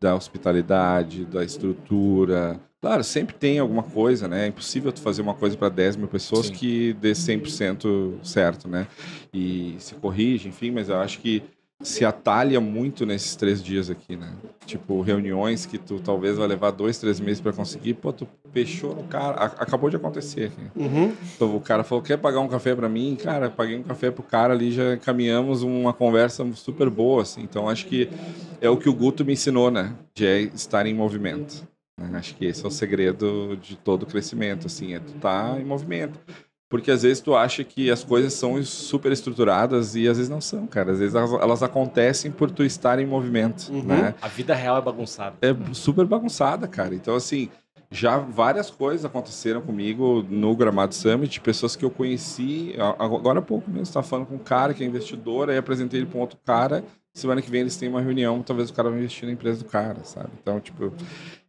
Da 0.00 0.16
hospitalidade, 0.16 1.24
da 1.26 1.44
estrutura. 1.44 2.58
Claro, 2.80 3.04
sempre 3.04 3.36
tem 3.36 3.60
alguma 3.60 3.84
coisa, 3.84 4.26
né? 4.26 4.46
É 4.46 4.48
impossível 4.48 4.90
tu 4.90 5.00
fazer 5.00 5.22
uma 5.22 5.34
coisa 5.34 5.56
para 5.56 5.68
10 5.68 5.94
mil 5.94 6.08
pessoas 6.08 6.46
Sim. 6.46 6.54
que 6.54 6.92
dê 6.94 7.12
100% 7.14 8.14
certo, 8.24 8.66
né? 8.68 8.88
E 9.32 9.76
se 9.78 9.94
corrige, 9.94 10.48
enfim, 10.48 10.72
mas 10.72 10.88
eu 10.88 10.96
acho 10.96 11.20
que 11.20 11.40
se 11.82 12.04
atalha 12.04 12.60
muito 12.60 13.06
nesses 13.06 13.34
três 13.36 13.62
dias 13.62 13.88
aqui, 13.88 14.14
né? 14.16 14.32
Tipo, 14.66 15.00
reuniões 15.00 15.64
que 15.64 15.78
tu 15.78 15.98
talvez 15.98 16.36
vai 16.36 16.46
levar 16.46 16.70
dois, 16.72 16.98
três 16.98 17.18
meses 17.18 17.40
para 17.40 17.52
conseguir, 17.52 17.94
pô, 17.94 18.12
tu 18.12 18.28
fechou 18.52 18.94
no 18.94 19.04
cara. 19.04 19.36
A- 19.36 19.44
acabou 19.62 19.88
de 19.88 19.96
acontecer 19.96 20.44
aqui. 20.52 20.62
Uhum. 20.76 21.12
Então, 21.34 21.56
o 21.56 21.60
cara 21.60 21.82
falou: 21.82 22.02
quer 22.02 22.18
pagar 22.18 22.40
um 22.40 22.48
café 22.48 22.74
para 22.74 22.88
mim? 22.88 23.16
Cara, 23.22 23.48
paguei 23.48 23.78
um 23.78 23.82
café 23.82 24.10
pro 24.10 24.22
cara 24.22 24.52
ali, 24.52 24.70
já 24.72 24.96
caminhamos 24.98 25.62
uma 25.62 25.92
conversa 25.94 26.46
super 26.54 26.90
boa, 26.90 27.22
assim. 27.22 27.42
Então, 27.42 27.68
acho 27.68 27.86
que 27.86 28.08
é 28.60 28.68
o 28.68 28.76
que 28.76 28.88
o 28.88 28.94
Guto 28.94 29.24
me 29.24 29.32
ensinou, 29.32 29.70
né? 29.70 29.94
De 30.14 30.26
é 30.26 30.40
estar 30.42 30.84
em 30.86 30.92
movimento. 30.94 31.66
né? 31.98 32.10
Acho 32.18 32.34
que 32.36 32.44
esse 32.44 32.62
é 32.64 32.68
o 32.68 32.70
segredo 32.70 33.56
de 33.60 33.76
todo 33.76 34.02
o 34.02 34.06
crescimento, 34.06 34.66
assim, 34.66 34.92
é 34.94 34.98
tu 35.00 35.14
estar 35.16 35.58
em 35.60 35.64
movimento. 35.64 36.18
Porque 36.70 36.90
às 36.90 37.02
vezes 37.02 37.20
tu 37.20 37.34
acha 37.34 37.64
que 37.64 37.90
as 37.90 38.04
coisas 38.04 38.32
são 38.32 38.62
super 38.62 39.10
estruturadas 39.10 39.96
e 39.96 40.06
às 40.08 40.16
vezes 40.16 40.30
não 40.30 40.40
são, 40.40 40.66
cara. 40.68 40.92
Às 40.92 41.00
vezes 41.00 41.14
elas, 41.16 41.32
elas 41.32 41.62
acontecem 41.64 42.30
por 42.30 42.48
tu 42.50 42.62
estar 42.64 42.98
em 43.00 43.04
movimento, 43.06 43.70
Uhum. 43.72 43.82
né? 43.82 44.14
A 44.22 44.28
vida 44.28 44.54
real 44.54 44.78
é 44.78 44.80
bagunçada. 44.80 45.36
é 45.42 45.52
super 45.74 46.06
bagunçada, 46.06 46.68
cara. 46.68 46.94
Então, 46.94 47.16
assim, 47.16 47.48
já 47.90 48.18
várias 48.18 48.70
coisas 48.70 49.04
aconteceram 49.04 49.60
comigo 49.60 50.24
no 50.30 50.54
Gramado 50.54 50.94
Summit, 50.94 51.40
pessoas 51.40 51.74
que 51.74 51.84
eu 51.84 51.90
conheci, 51.90 52.72
agora 53.00 53.40
há 53.40 53.42
pouco 53.42 53.68
mesmo, 53.68 53.82
estava 53.82 54.06
falando 54.06 54.26
com 54.26 54.36
um 54.36 54.38
cara 54.38 54.72
que 54.72 54.84
é 54.84 54.86
investidor, 54.86 55.50
aí 55.50 55.58
apresentei 55.58 55.98
ele 55.98 56.06
para 56.06 56.18
um 56.18 56.20
outro 56.20 56.38
cara, 56.46 56.84
semana 57.12 57.42
que 57.42 57.50
vem 57.50 57.62
eles 57.62 57.76
têm 57.76 57.88
uma 57.88 58.00
reunião, 58.00 58.40
talvez 58.42 58.70
o 58.70 58.72
cara 58.72 58.88
vai 58.90 59.00
investir 59.00 59.26
na 59.26 59.32
empresa 59.32 59.58
do 59.58 59.68
cara, 59.68 60.04
sabe? 60.04 60.28
Então, 60.40 60.60
tipo, 60.60 60.84
é- 60.84 60.90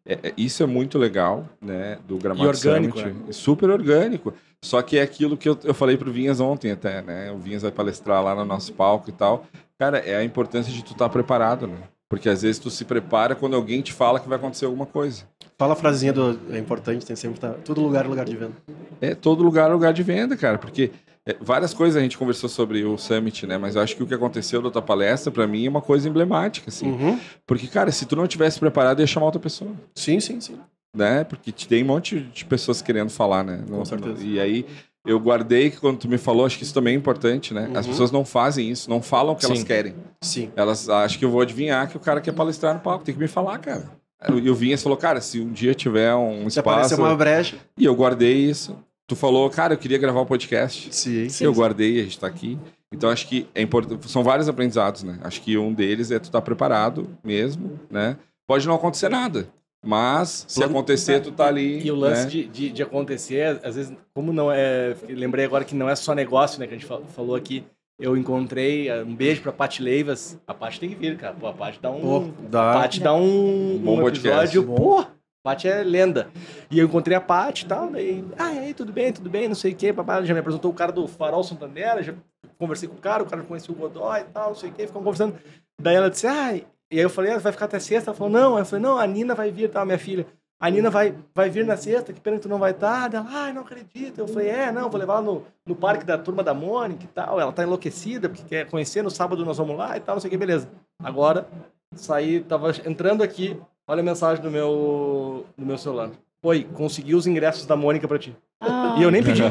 é- 0.05 0.33
isso 0.37 0.63
é 0.63 0.65
muito 0.65 0.97
legal, 0.97 1.45
né, 1.61 1.97
do 2.07 2.17
Gramado 2.17 2.45
E 2.45 2.47
orgânico, 2.47 2.99
Summit. 2.99 3.29
É 3.29 3.31
super 3.31 3.69
orgânico. 3.69 4.33
Só 4.63 4.81
que 4.81 4.97
é 4.97 5.01
aquilo 5.01 5.35
que 5.35 5.49
eu, 5.49 5.57
eu 5.63 5.73
falei 5.73 5.97
pro 5.97 6.11
Vinhas 6.11 6.39
ontem 6.39 6.71
até, 6.71 7.01
né? 7.01 7.31
O 7.31 7.37
Vinhas 7.39 7.63
vai 7.63 7.71
palestrar 7.71 8.23
lá 8.23 8.35
no 8.35 8.45
nosso 8.45 8.73
palco 8.73 9.09
e 9.09 9.13
tal. 9.13 9.45
Cara, 9.79 9.97
é 9.97 10.15
a 10.15 10.23
importância 10.23 10.71
de 10.71 10.83
tu 10.83 10.91
estar 10.93 11.09
preparado, 11.09 11.65
né? 11.65 11.77
Porque 12.07 12.29
às 12.29 12.41
vezes 12.43 12.59
tu 12.59 12.69
se 12.69 12.85
prepara 12.85 13.33
quando 13.33 13.55
alguém 13.55 13.81
te 13.81 13.91
fala 13.93 14.19
que 14.19 14.27
vai 14.29 14.37
acontecer 14.37 14.65
alguma 14.65 14.85
coisa. 14.85 15.23
Fala 15.57 15.73
a 15.73 15.75
frasezinha 15.75 16.13
do. 16.13 16.37
É 16.51 16.59
importante, 16.59 17.05
tem 17.05 17.15
sempre. 17.15 17.39
Tá, 17.39 17.53
todo 17.65 17.81
lugar 17.81 18.05
é 18.05 18.07
lugar 18.07 18.25
de 18.25 18.35
venda. 18.35 18.51
É 18.99 19.15
todo 19.15 19.43
lugar 19.43 19.69
é 19.69 19.73
lugar 19.73 19.93
de 19.93 20.03
venda, 20.03 20.35
cara. 20.37 20.57
Porque 20.59 20.91
é, 20.91 21.10
várias 21.39 21.73
coisas 21.73 21.95
a 21.95 22.01
gente 22.01 22.17
conversou 22.17 22.49
sobre 22.49 22.83
o 22.83 22.97
Summit, 22.97 23.45
né? 23.47 23.57
Mas 23.57 23.75
eu 23.75 23.81
acho 23.81 23.95
que 23.95 24.03
o 24.03 24.07
que 24.07 24.13
aconteceu 24.13 24.61
da 24.61 24.69
tua 24.71 24.81
palestra, 24.81 25.31
pra 25.31 25.45
mim, 25.47 25.65
é 25.65 25.69
uma 25.69 25.81
coisa 25.81 26.09
emblemática, 26.09 26.69
assim. 26.69 26.87
Uhum. 26.91 27.19
Porque, 27.45 27.67
cara, 27.67 27.91
se 27.91 28.05
tu 28.05 28.15
não 28.15 28.27
tivesse 28.27 28.59
preparado, 28.59 28.99
ia 28.99 29.07
chamar 29.07 29.27
outra 29.27 29.39
pessoa. 29.41 29.71
Sim, 29.95 30.19
sim, 30.19 30.39
sim. 30.41 30.57
né? 30.95 31.23
Porque 31.23 31.51
te- 31.51 31.67
tem 31.67 31.83
um 31.83 31.87
monte 31.87 32.19
de 32.19 32.43
pessoas 32.45 32.81
querendo 32.81 33.09
falar, 33.09 33.43
né? 33.43 33.63
Com 33.69 33.85
certeza. 33.85 34.23
E 34.25 34.39
aí 34.39 34.65
eu 35.05 35.19
guardei 35.19 35.69
que 35.71 35.77
quando 35.77 35.97
tu 35.99 36.07
me 36.09 36.17
falou, 36.17 36.45
acho 36.45 36.57
que 36.57 36.63
isso 36.63 36.73
também 36.73 36.93
é 36.93 36.97
importante, 36.97 37.53
né? 37.53 37.69
As 37.73 37.85
Uhum. 37.85 37.91
pessoas 37.91 38.11
não 38.11 38.25
fazem 38.25 38.69
isso, 38.69 38.89
não 38.89 39.01
falam 39.01 39.33
o 39.33 39.35
que 39.37 39.45
elas 39.45 39.59
Sim. 39.59 39.65
querem. 39.65 39.95
Sim. 40.21 40.51
Elas 40.55 40.89
acham 40.89 41.17
que 41.17 41.23
eu 41.25 41.31
vou 41.31 41.41
adivinhar 41.41 41.87
que 41.89 41.95
o 41.95 41.99
cara 41.99 42.19
quer 42.21 42.33
palestrar 42.33 42.73
no 42.73 42.81
palco, 42.81 43.05
tem 43.05 43.15
que 43.15 43.21
me 43.21 43.27
falar, 43.27 43.57
cara. 43.59 43.89
E 44.35 44.49
o 44.49 44.53
Vinhas 44.53 44.83
falou, 44.83 44.95
cara, 44.97 45.19
se 45.19 45.39
um 45.39 45.51
dia 45.51 45.73
tiver 45.73 46.13
um 46.13 46.47
Se 46.47 46.59
aparecer 46.59 46.93
espaço. 46.93 47.01
uma 47.01 47.15
brecha. 47.15 47.55
E 47.75 47.85
eu 47.85 47.95
guardei 47.95 48.35
isso. 48.35 48.77
Tu 49.11 49.15
falou, 49.17 49.49
cara, 49.49 49.73
eu 49.73 49.77
queria 49.77 49.97
gravar 49.97 50.21
o 50.21 50.25
podcast. 50.25 50.87
Sim. 50.95 51.27
eu 51.43 51.53
guardei, 51.53 51.99
a 51.99 52.03
gente 52.03 52.17
tá 52.17 52.27
aqui. 52.27 52.57
Então 52.93 53.09
acho 53.09 53.27
que 53.27 53.45
é 53.53 53.61
importante. 53.61 54.09
São 54.09 54.23
vários 54.23 54.47
aprendizados, 54.47 55.03
né? 55.03 55.19
Acho 55.21 55.41
que 55.41 55.57
um 55.57 55.73
deles 55.73 56.11
é 56.11 56.17
tu 56.17 56.25
estar 56.25 56.41
preparado 56.41 57.09
mesmo, 57.21 57.77
né? 57.89 58.15
Pode 58.47 58.65
não 58.65 58.75
acontecer 58.75 59.09
nada. 59.09 59.49
Mas 59.85 60.45
se 60.47 60.63
acontecer, 60.63 61.19
tu 61.19 61.29
tá 61.33 61.45
ali. 61.47 61.85
E 61.85 61.91
o 61.91 61.95
lance 61.95 62.23
né? 62.23 62.29
de, 62.29 62.47
de, 62.47 62.69
de 62.71 62.83
acontecer, 62.83 63.59
às 63.65 63.75
vezes, 63.75 63.93
como 64.13 64.31
não 64.31 64.49
é. 64.49 64.95
Lembrei 65.09 65.43
agora 65.43 65.65
que 65.65 65.75
não 65.75 65.89
é 65.89 65.95
só 65.97 66.15
negócio, 66.15 66.57
né? 66.61 66.65
Que 66.67 66.73
a 66.75 66.77
gente 66.77 66.87
fa- 66.87 67.01
falou 67.13 67.35
aqui. 67.35 67.65
Eu 67.99 68.15
encontrei. 68.15 68.87
eh, 68.87 69.03
Um 69.03 69.13
beijo 69.13 69.41
pra 69.41 69.51
Paty 69.51 69.81
Leivas. 69.83 70.39
A 70.47 70.53
Paty 70.53 70.79
tem 70.79 70.87
que 70.89 70.95
vir, 70.95 71.17
cara. 71.17 71.33
Pô, 71.37 71.47
a 71.47 71.53
Paty 71.53 71.79
dá 71.81 71.91
um. 71.91 71.99
Pô, 71.99 72.17
A 72.19 72.49
dá. 72.49 72.73
Paty 72.75 72.99
dá 73.01 73.13
um, 73.13 73.77
Bom 73.83 73.95
um 73.97 74.01
podcast. 74.01 74.57
episódio. 74.57 74.63
Pô, 74.63 74.99
a 74.99 75.07
Paty 75.43 75.67
é 75.67 75.83
lenda. 75.83 76.29
E 76.69 76.79
eu 76.79 76.85
encontrei 76.85 77.15
a 77.17 77.21
Paty 77.21 77.65
e 77.65 77.67
tal. 77.67 77.89
Daí, 77.89 78.23
ah, 78.37 78.53
e 78.53 78.59
aí, 78.59 78.73
tudo 78.73 78.93
bem, 78.93 79.11
tudo 79.11 79.29
bem, 79.29 79.47
não 79.47 79.55
sei 79.55 79.73
o 79.73 79.75
quê. 79.75 79.91
Papai 79.91 80.25
já 80.25 80.33
me 80.33 80.39
apresentou 80.39 80.71
o 80.71 80.73
cara 80.73 80.91
do 80.91 81.07
Farol 81.07 81.43
Santander. 81.43 82.03
Já 82.03 82.13
conversei 82.57 82.87
com 82.87 82.95
o 82.95 82.99
cara, 82.99 83.23
o 83.23 83.25
cara 83.25 83.41
conhecia 83.43 83.73
o 83.73 83.77
Godoy 83.77 84.21
e 84.21 84.25
tal, 84.25 84.49
não 84.49 84.55
sei 84.55 84.69
o 84.69 84.73
quê. 84.73 84.85
Ficamos 84.85 85.03
conversando. 85.03 85.35
Daí 85.81 85.95
ela 85.95 86.09
disse, 86.09 86.27
ah, 86.27 86.55
e 86.55 86.65
aí 86.91 86.99
eu 86.99 87.09
falei, 87.09 87.31
ah, 87.31 87.37
vai 87.39 87.51
ficar 87.51 87.65
até 87.65 87.79
sexta? 87.79 88.11
Ela 88.11 88.17
falou, 88.17 88.31
não. 88.31 88.57
Eu 88.59 88.65
falei, 88.65 88.83
não, 88.83 88.97
a 88.97 89.07
Nina 89.07 89.33
vai 89.33 89.49
vir, 89.49 89.69
tá, 89.69 89.83
minha 89.83 89.97
filha. 89.97 90.27
A 90.61 90.69
Nina 90.69 90.91
vai, 90.91 91.17
vai 91.33 91.49
vir 91.49 91.65
na 91.65 91.75
sexta, 91.75 92.13
que 92.13 92.21
pena 92.21 92.37
que 92.37 92.43
tu 92.43 92.49
não 92.49 92.59
vai 92.59 92.69
estar. 92.69 93.11
Ela, 93.11 93.25
ai, 93.27 93.51
não 93.51 93.63
acredito. 93.63 94.19
Eu 94.19 94.27
falei, 94.27 94.47
é, 94.47 94.71
não, 94.71 94.91
vou 94.91 94.99
levar 94.99 95.13
ela 95.13 95.23
no, 95.23 95.43
no 95.65 95.75
parque 95.75 96.05
da 96.05 96.19
turma 96.19 96.43
da 96.43 96.53
Mônica 96.53 97.03
e 97.03 97.07
tal. 97.07 97.41
Ela 97.41 97.51
tá 97.51 97.63
enlouquecida, 97.63 98.29
porque 98.29 98.43
quer 98.43 98.69
conhecer, 98.69 99.01
no 99.01 99.09
sábado 99.09 99.43
nós 99.43 99.57
vamos 99.57 99.75
lá 99.75 99.97
e 99.97 99.99
tal, 99.99 100.15
não 100.15 100.19
sei 100.21 100.27
o 100.27 100.31
que, 100.31 100.37
beleza. 100.37 100.69
Agora, 101.03 101.47
saí, 101.95 102.41
tava 102.41 102.69
entrando 102.85 103.23
aqui, 103.23 103.59
olha 103.87 104.01
a 104.01 104.03
mensagem 104.03 104.43
do 104.43 104.49
meu, 104.51 105.45
do 105.57 105.65
meu 105.65 105.77
celular. 105.77 106.09
Oi, 106.43 106.67
consegui 106.73 107.13
os 107.13 107.27
ingressos 107.27 107.65
da 107.65 107.75
Mônica 107.75 108.07
pra 108.07 108.17
ti. 108.17 108.35
Ah, 108.59 108.95
E 108.97 109.03
eu 109.03 109.11
nem 109.11 109.21
pedi. 109.23 109.41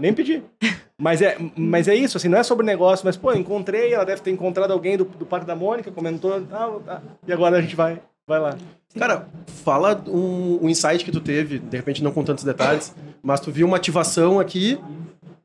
nem 0.00 0.12
pedi. 0.14 0.42
Mas 0.96 1.20
é, 1.20 1.36
mas 1.56 1.88
é 1.88 1.94
isso, 1.94 2.16
assim, 2.16 2.28
não 2.28 2.38
é 2.38 2.42
sobre 2.44 2.64
negócio, 2.64 3.04
mas, 3.04 3.16
pô, 3.16 3.32
encontrei, 3.32 3.92
ela 3.92 4.04
deve 4.04 4.22
ter 4.22 4.30
encontrado 4.30 4.70
alguém 4.72 4.96
do, 4.96 5.04
do 5.04 5.26
Parque 5.26 5.44
da 5.46 5.56
Mônica, 5.56 5.90
comentou, 5.90 6.40
tal, 6.42 6.80
tá, 6.80 7.02
e 7.26 7.32
agora 7.32 7.58
a 7.58 7.60
gente 7.60 7.74
vai, 7.74 8.00
vai 8.26 8.38
lá. 8.38 8.56
Cara, 8.96 9.26
fala 9.64 10.00
um, 10.06 10.60
um 10.64 10.68
insight 10.68 11.04
que 11.04 11.10
tu 11.10 11.20
teve, 11.20 11.58
de 11.58 11.76
repente 11.76 12.02
não 12.02 12.12
com 12.12 12.22
tantos 12.22 12.44
detalhes, 12.44 12.94
mas 13.20 13.40
tu 13.40 13.50
viu 13.50 13.66
uma 13.66 13.76
ativação 13.76 14.38
aqui, 14.38 14.78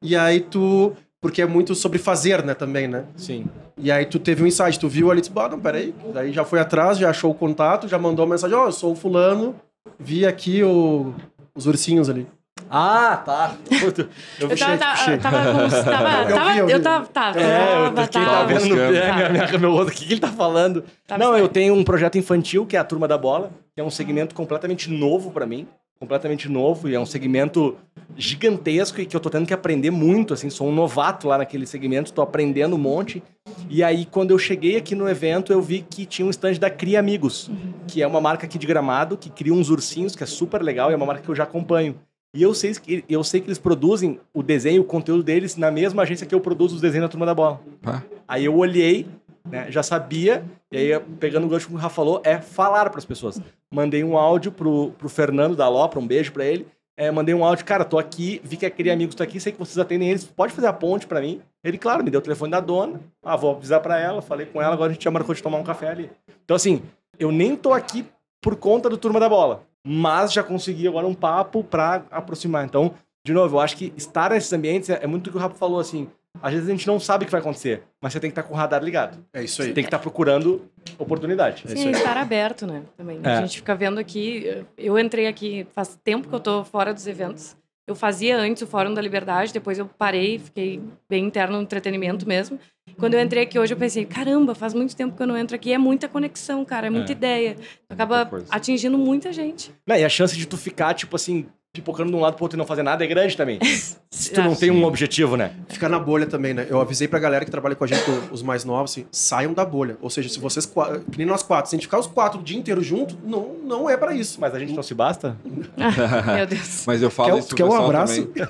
e 0.01 0.15
aí 0.15 0.39
tu. 0.39 0.93
Porque 1.21 1.41
é 1.41 1.45
muito 1.45 1.75
sobre 1.75 1.97
fazer, 1.99 2.43
né, 2.45 2.53
também, 2.53 2.87
né? 2.87 3.03
Sim. 3.17 3.45
E 3.77 3.91
aí 3.91 4.05
tu 4.05 4.17
teve 4.19 4.41
um 4.43 4.47
insight, 4.47 4.79
tu 4.79 4.87
viu 4.87 5.11
ali 5.11 5.19
disse, 5.19 5.33
ah, 5.35 5.49
não, 5.49 5.59
peraí. 5.59 5.93
Daí 6.13 6.31
já 6.31 6.45
foi 6.45 6.59
atrás, 6.59 6.97
já 6.97 7.09
achou 7.09 7.31
o 7.31 7.35
contato, 7.35 7.87
já 7.87 7.97
mandou 7.99 8.25
uma 8.25 8.31
mensagem, 8.35 8.55
ó, 8.55 8.67
eu 8.67 8.71
sou 8.71 8.93
o 8.93 8.95
fulano, 8.95 9.53
vi 9.99 10.25
aqui 10.25 10.63
o- 10.63 11.13
os 11.53 11.65
ursinhos 11.65 12.09
ali. 12.09 12.25
Ah, 12.69 13.17
tá. 13.25 13.55
Eu, 13.71 14.49
Eu 14.49 14.57
tava, 14.57 14.77
tava, 14.77 14.95
cheguei- 14.97 15.17
tava, 15.19 15.37
tava, 15.37 16.29
Eu 16.29 16.35
tava- 16.35 16.51
vi, 16.53 16.57
eu 16.59 16.65
vi. 16.67 16.71
eu 16.73 16.81
tava, 16.81 17.05
tava, 17.07 17.39
É, 17.39 17.85
eu 17.85 17.91
tava, 17.93 18.07
quem 18.07 18.21
tá 18.23 18.29
tava. 18.31 18.45
vendo 18.47 18.59
no 18.61 18.69
buscando. 18.75 18.95
é, 18.95 19.13
minha, 19.15 19.29
minha, 19.29 19.57
meu 19.57 19.71
outro, 19.71 19.93
o 19.93 19.97
que, 19.97 20.05
que 20.05 20.13
ele 20.13 20.19
tá 20.21 20.27
falando? 20.27 20.83
Tava 21.07 21.23
Não, 21.23 21.37
eu 21.37 21.47
tenho 21.47 21.73
um 21.73 21.83
projeto 21.83 22.17
infantil, 22.17 22.65
que 22.65 22.75
é 22.77 22.79
a 22.79 22.83
Turma 22.83 23.07
da 23.07 23.17
Bola, 23.17 23.49
que 23.73 23.81
é 23.81 23.83
um 23.83 23.89
segmento 23.89 24.35
completamente 24.35 24.89
novo 24.89 25.31
pra 25.31 25.45
mim. 25.45 25.67
Completamente 25.99 26.47
novo, 26.47 26.87
e 26.87 26.95
é 26.95 26.99
um 26.99 27.05
segmento 27.05 27.75
gigantesco 28.15 29.01
e 29.01 29.05
que 29.05 29.13
eu 29.13 29.19
tô 29.19 29.29
tendo 29.29 29.45
que 29.45 29.53
aprender 29.53 29.91
muito, 29.91 30.33
assim, 30.33 30.49
sou 30.49 30.69
um 30.69 30.73
novato 30.73 31.27
lá 31.27 31.37
naquele 31.37 31.65
segmento, 31.65 32.13
tô 32.13 32.21
aprendendo 32.21 32.77
um 32.77 32.79
monte. 32.79 33.21
E 33.69 33.83
aí, 33.83 34.05
quando 34.05 34.31
eu 34.31 34.39
cheguei 34.39 34.77
aqui 34.77 34.95
no 34.95 35.09
evento, 35.09 35.51
eu 35.51 35.61
vi 35.61 35.81
que 35.81 36.05
tinha 36.05 36.25
um 36.25 36.29
stand 36.29 36.53
da 36.53 36.69
Cria 36.69 36.99
Amigos, 36.99 37.51
que 37.85 38.01
é 38.01 38.07
uma 38.07 38.21
marca 38.21 38.45
aqui 38.45 38.57
de 38.57 38.65
Gramado, 38.65 39.17
que 39.17 39.29
cria 39.29 39.53
uns 39.53 39.69
ursinhos, 39.69 40.15
que 40.15 40.23
é 40.23 40.25
super 40.25 40.61
legal, 40.61 40.89
e 40.89 40.93
é 40.93 40.95
uma 40.95 41.05
marca 41.05 41.21
que 41.21 41.29
eu 41.29 41.35
já 41.35 41.43
acompanho. 41.43 41.99
E 42.33 42.41
eu 42.41 42.53
sei 42.53 42.73
que, 42.75 43.03
eu 43.09 43.21
sei 43.21 43.41
que 43.41 43.47
eles 43.47 43.57
produzem 43.57 44.21
o 44.33 44.41
desenho, 44.41 44.83
o 44.83 44.85
conteúdo 44.85 45.21
deles 45.21 45.57
na 45.57 45.69
mesma 45.69 46.03
agência 46.03 46.25
que 46.25 46.33
eu 46.33 46.39
produzo 46.39 46.75
os 46.75 46.81
desenhos 46.81 47.07
da 47.07 47.09
Turma 47.09 47.25
da 47.25 47.35
Bola. 47.35 47.59
Pá. 47.81 48.03
Aí 48.25 48.45
eu 48.45 48.55
olhei, 48.55 49.05
né, 49.49 49.69
já 49.69 49.83
sabia, 49.83 50.45
e 50.71 50.77
aí 50.77 50.99
pegando 51.19 51.45
o 51.45 51.49
gancho 51.49 51.67
que 51.67 51.73
o 51.73 51.77
Rafa 51.77 51.95
falou, 51.95 52.21
é 52.23 52.39
falar 52.39 52.89
para 52.89 52.99
as 52.99 53.05
pessoas. 53.05 53.41
Mandei 53.73 54.03
um 54.03 54.17
áudio 54.17 54.51
pro, 54.51 54.91
pro 54.91 55.09
Fernando 55.09 55.55
da 55.55 55.69
Lopra, 55.69 55.99
um 55.99 56.07
beijo 56.07 56.31
para 56.31 56.45
ele. 56.45 56.67
É, 56.97 57.09
mandei 57.09 57.33
um 57.33 57.45
áudio, 57.45 57.63
cara, 57.63 57.85
tô 57.85 57.97
aqui, 57.97 58.41
vi 58.43 58.57
que 58.57 58.65
a 58.65 58.69
Cria 58.69 58.91
Amigos 58.91 59.15
tá 59.15 59.23
aqui, 59.23 59.39
sei 59.39 59.53
que 59.53 59.59
vocês 59.59 59.77
atendem 59.77 60.09
eles, 60.09 60.25
pode 60.25 60.51
fazer 60.51 60.67
a 60.67 60.73
ponte 60.73 61.07
para 61.07 61.21
mim? 61.21 61.41
Ele, 61.63 61.77
claro, 61.77 62.03
me 62.03 62.11
deu 62.11 62.19
o 62.19 62.21
telefone 62.23 62.51
da 62.51 62.59
dona, 62.59 62.99
ah, 63.23 63.37
vou 63.37 63.55
avisar 63.55 63.79
para 63.79 63.97
ela, 63.97 64.21
falei 64.21 64.45
com 64.45 64.61
ela, 64.61 64.73
agora 64.73 64.89
a 64.89 64.93
gente 64.93 65.05
já 65.05 65.09
marcou 65.09 65.33
de 65.33 65.41
tomar 65.41 65.59
um 65.59 65.63
café 65.63 65.91
ali. 65.91 66.11
Então, 66.43 66.57
assim, 66.57 66.81
eu 67.17 67.31
nem 67.31 67.55
tô 67.55 67.71
aqui 67.71 68.05
por 68.41 68.57
conta 68.57 68.89
do 68.89 68.97
Turma 68.97 69.17
da 69.17 69.29
Bola, 69.29 69.63
mas 69.81 70.33
já 70.33 70.43
consegui 70.43 70.89
agora 70.89 71.07
um 71.07 71.13
papo 71.13 71.63
para 71.63 72.03
aproximar. 72.11 72.65
Então, 72.65 72.93
de 73.25 73.33
novo, 73.33 73.55
eu 73.55 73.59
acho 73.61 73.77
que 73.77 73.93
estar 73.95 74.31
nesses 74.31 74.51
ambientes 74.51 74.89
é, 74.89 74.99
é 75.01 75.07
muito 75.07 75.27
o 75.27 75.31
que 75.31 75.37
o 75.37 75.39
Rafa 75.39 75.55
falou, 75.55 75.79
assim, 75.79 76.09
às 76.41 76.53
vezes 76.53 76.67
a 76.67 76.71
gente 76.71 76.87
não 76.87 76.99
sabe 76.99 77.23
o 77.23 77.25
que 77.25 77.31
vai 77.31 77.41
acontecer, 77.41 77.83
mas 78.01 78.13
você 78.13 78.19
tem 78.19 78.29
que 78.29 78.33
estar 78.39 78.43
com 78.43 78.53
o 78.53 78.57
radar 78.57 78.83
ligado. 78.83 79.23
É 79.33 79.43
isso 79.43 79.57
Você 79.57 79.69
aí. 79.69 79.73
tem 79.73 79.83
que 79.83 79.87
estar 79.87 79.99
procurando 79.99 80.69
oportunidade. 80.97 81.63
É 81.67 81.73
isso 81.73 81.81
Sim, 81.83 81.91
estar 81.91 82.17
aberto, 82.17 82.65
né? 82.67 82.83
Também. 82.95 83.19
É. 83.23 83.29
A 83.29 83.41
gente 83.41 83.57
fica 83.57 83.75
vendo 83.75 83.99
aqui. 83.99 84.63
Eu 84.77 84.97
entrei 84.99 85.27
aqui 85.27 85.65
faz 85.73 85.99
tempo 86.03 86.27
que 86.27 86.35
eu 86.35 86.39
tô 86.39 86.63
fora 86.63 86.93
dos 86.93 87.07
eventos. 87.07 87.57
Eu 87.87 87.95
fazia 87.95 88.37
antes 88.37 88.61
o 88.61 88.67
Fórum 88.67 88.93
da 88.93 89.01
Liberdade, 89.01 89.51
depois 89.51 89.79
eu 89.79 89.87
parei, 89.87 90.37
fiquei 90.37 90.79
bem 91.09 91.25
interno 91.25 91.57
no 91.57 91.63
entretenimento 91.63 92.27
mesmo. 92.27 92.59
Quando 92.99 93.15
eu 93.15 93.19
entrei 93.19 93.43
aqui 93.43 93.57
hoje, 93.57 93.73
eu 93.73 93.77
pensei, 93.77 94.05
caramba, 94.05 94.53
faz 94.53 94.75
muito 94.75 94.95
tempo 94.95 95.15
que 95.17 95.23
eu 95.23 95.25
não 95.25 95.35
entro 95.35 95.55
aqui. 95.55 95.73
É 95.73 95.77
muita 95.79 96.07
conexão, 96.07 96.63
cara, 96.63 96.85
é 96.85 96.89
muita 96.91 97.11
É. 97.11 97.15
ideia. 97.15 97.55
Tu 97.55 97.93
acaba 97.93 98.25
Muita 98.31 98.55
atingindo 98.55 98.95
muita 98.95 99.33
gente. 99.33 99.71
Não, 99.87 99.95
e 99.95 100.05
a 100.05 100.09
chance 100.09 100.37
de 100.37 100.45
tu 100.45 100.55
ficar, 100.55 100.93
tipo 100.93 101.15
assim, 101.15 101.47
pipocando 101.71 102.09
de 102.09 102.15
um 102.15 102.19
lado 102.19 102.35
pro 102.35 102.45
outro 102.45 102.57
e 102.57 102.59
não 102.59 102.65
fazer 102.65 102.81
nada 102.83 103.03
é 103.03 103.07
grande 103.07 103.37
também. 103.37 103.59
Se 104.11 104.31
tu 104.33 104.41
não 104.41 104.55
tem 104.55 104.71
um 104.71 104.83
objetivo, 104.85 105.37
né? 105.37 105.51
Ficar 105.69 105.87
na 105.87 105.99
bolha 105.99 106.25
também, 106.25 106.51
né? 106.53 106.65
Eu 106.67 106.81
avisei 106.81 107.07
pra 107.07 107.19
galera 107.19 107.45
que 107.45 107.51
trabalha 107.51 107.75
com 107.75 107.83
a 107.83 107.87
gente, 107.87 108.01
os 108.31 108.41
mais 108.41 108.65
novos, 108.65 108.91
assim, 108.91 109.05
saiam 109.11 109.53
da 109.53 109.63
bolha. 109.63 109.97
Ou 110.01 110.09
seja, 110.09 110.27
se 110.27 110.39
vocês, 110.39 110.65
que 110.65 111.17
nem 111.17 111.27
nós 111.27 111.43
quatro, 111.43 111.69
se 111.69 111.75
a 111.75 111.77
gente 111.77 111.85
ficar 111.85 111.99
os 111.99 112.07
quatro 112.07 112.39
o 112.39 112.43
dia 112.43 112.57
inteiro 112.57 112.81
junto, 112.81 113.15
não, 113.23 113.53
não 113.63 113.89
é 113.89 113.95
pra 113.95 114.13
isso. 114.13 114.41
Mas 114.41 114.53
a 114.55 114.59
gente 114.59 114.73
não 114.73 114.81
se 114.81 114.95
basta? 114.95 115.37
Meu 115.45 116.45
Deus. 116.47 116.83
Mas 116.87 117.01
eu 117.03 117.09
falo 117.11 117.33
Quer- 117.33 117.39
isso 117.39 117.55
quer 117.55 117.63
um 117.65 117.73
abraço? 117.75 118.25
também, 118.25 118.47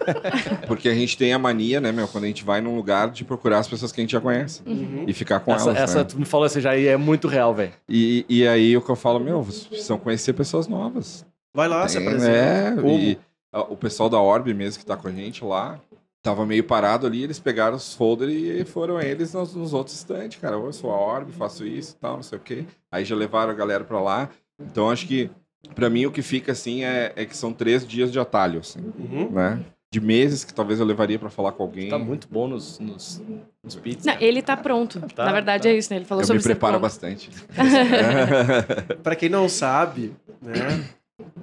porque 0.66 0.88
a 0.88 0.94
gente 0.96 1.18
tem 1.18 1.34
a 1.34 1.38
mania, 1.40 1.82
né, 1.82 1.92
meu, 1.92 2.08
quando 2.08 2.24
a 2.24 2.28
gente 2.28 2.44
vai 2.44 2.62
num 2.62 2.76
lugar 2.76 3.10
de 3.12 3.24
procurar 3.26 3.60
as 3.60 3.68
pessoas 3.68 3.92
que 3.92 4.00
a 4.00 4.04
gente 4.04 4.12
já 4.12 4.22
conhece 4.22 4.62
Uhum. 4.66 5.04
e 5.08 5.14
ficar 5.14 5.42
com 5.42 5.54
essa, 5.54 5.70
elas, 5.72 5.82
essa 5.84 5.98
né? 6.00 6.04
tu 6.06 6.18
me 6.18 6.26
falou, 6.26 6.46
essa 6.46 6.60
já 6.62 6.72
aí 6.72 6.88
é 6.88 6.96
muito 6.98 7.28
real, 7.28 7.54
velho. 7.54 7.74
E, 7.88 8.26
e 8.30 8.48
aí 8.48 8.76
o 8.78 8.82
que 8.82 8.90
eu 8.90 8.96
falo, 8.96 9.20
meu, 9.20 9.44
vocês 9.44 9.66
precisam 9.68 9.98
conhecer 9.98 10.34
pessoas 10.34 10.68
novas. 10.68 11.26
Vai 11.54 11.68
lá, 11.68 11.88
se 11.88 11.98
Tem, 11.98 12.08
apresenta. 12.08 12.38
é, 12.38 12.76
Como? 12.76 12.88
e 13.00 13.18
a- 13.52 13.62
o 13.62 13.76
pessoal 13.78 14.10
da 14.10 14.20
Orb 14.20 14.54
mesmo 14.54 14.80
que 14.80 14.86
tá 14.86 14.96
com 14.96 15.08
a 15.08 15.12
gente 15.12 15.44
lá, 15.44 15.80
tava 16.22 16.46
meio 16.46 16.64
parado 16.64 17.08
ali, 17.08 17.24
eles 17.24 17.40
pegaram 17.40 17.76
os 17.76 17.94
folders 17.94 18.32
e 18.34 18.66
foram 18.66 19.00
eles 19.02 19.34
nos, 19.34 19.56
nos 19.56 19.74
outros 19.74 19.96
stands, 19.96 20.36
cara. 20.40 20.56
Eu 20.56 20.72
sou 20.74 20.92
a 20.92 20.98
Orb, 21.00 21.32
faço 21.32 21.66
isso 21.66 21.96
e 21.98 22.00
tal, 22.02 22.16
não 22.18 22.24
sei 22.24 22.38
o 22.38 22.42
quê. 22.42 22.66
Aí 22.92 23.04
já 23.06 23.16
levaram 23.16 23.52
a 23.52 23.56
galera 23.56 23.84
pra 23.84 24.00
lá. 24.02 24.30
Então 24.62 24.90
acho 24.90 25.08
que, 25.08 25.30
pra 25.74 25.90
mim, 25.90 26.06
o 26.06 26.12
que 26.12 26.22
fica 26.22 26.52
assim 26.52 26.84
é, 26.84 27.14
é 27.16 27.26
que 27.26 27.36
são 27.36 27.52
três 27.54 27.88
dias 27.88 28.12
de 28.12 28.20
atalho, 28.20 28.60
assim, 28.60 28.80
Uhum. 29.00 29.30
né? 29.32 29.60
De 29.92 30.00
meses 30.00 30.44
que 30.44 30.54
talvez 30.54 30.80
eu 30.80 30.86
levaria 30.86 31.18
pra 31.18 31.32
falar 31.32 31.52
com 31.54 31.64
alguém. 31.64 31.90
Tá 31.90 31.98
muito 31.98 32.28
bom 32.30 32.48
nos, 32.48 32.78
nos, 32.78 33.24
nos 33.64 33.76
pits. 33.78 34.06
Não, 34.06 34.16
ele 34.20 34.40
tá 34.44 34.56
pronto. 34.56 35.00
Tá, 35.16 35.26
Na 35.26 35.32
verdade 35.32 35.64
tá. 35.64 35.70
é 35.70 35.74
isso, 35.76 35.92
né? 35.92 35.96
Ele 35.98 36.06
falou 36.06 36.22
Eu 36.22 36.28
sobre 36.28 36.38
me 36.38 36.44
preparo 36.44 36.80
bastante. 36.80 37.32
Pra 39.02 39.16
quem 39.16 39.30
não 39.30 39.50
sabe, 39.50 40.14
né? 40.42 40.86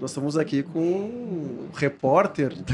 Nós 0.00 0.11
estamos 0.11 0.37
aqui 0.37 0.62
com 0.62 0.78
um 0.81 1.69
repórter, 1.75 2.50
né, 2.55 2.64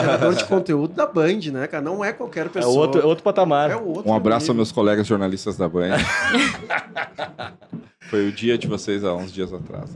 gerador 0.00 0.34
de 0.34 0.44
conteúdo 0.44 0.94
da 0.94 1.06
Band, 1.06 1.40
né, 1.52 1.66
cara? 1.66 1.82
Não 1.82 2.04
é 2.04 2.12
qualquer 2.12 2.46
É 2.46 2.48
pessoa. 2.48 2.74
outro, 2.86 3.00
é 3.00 3.04
outro 3.04 3.22
patamar. 3.24 3.70
É 3.70 3.76
outro 3.76 4.10
Um 4.10 4.14
abraço 4.14 4.50
aos 4.50 4.56
meus 4.56 4.72
colegas 4.72 5.06
jornalistas 5.06 5.56
da 5.56 5.68
Band. 5.68 5.96
Foi 8.10 8.28
o 8.28 8.32
dia 8.32 8.58
de 8.58 8.66
vocês 8.66 9.04
há 9.04 9.14
uns 9.14 9.32
dias 9.32 9.54
atrás. 9.54 9.90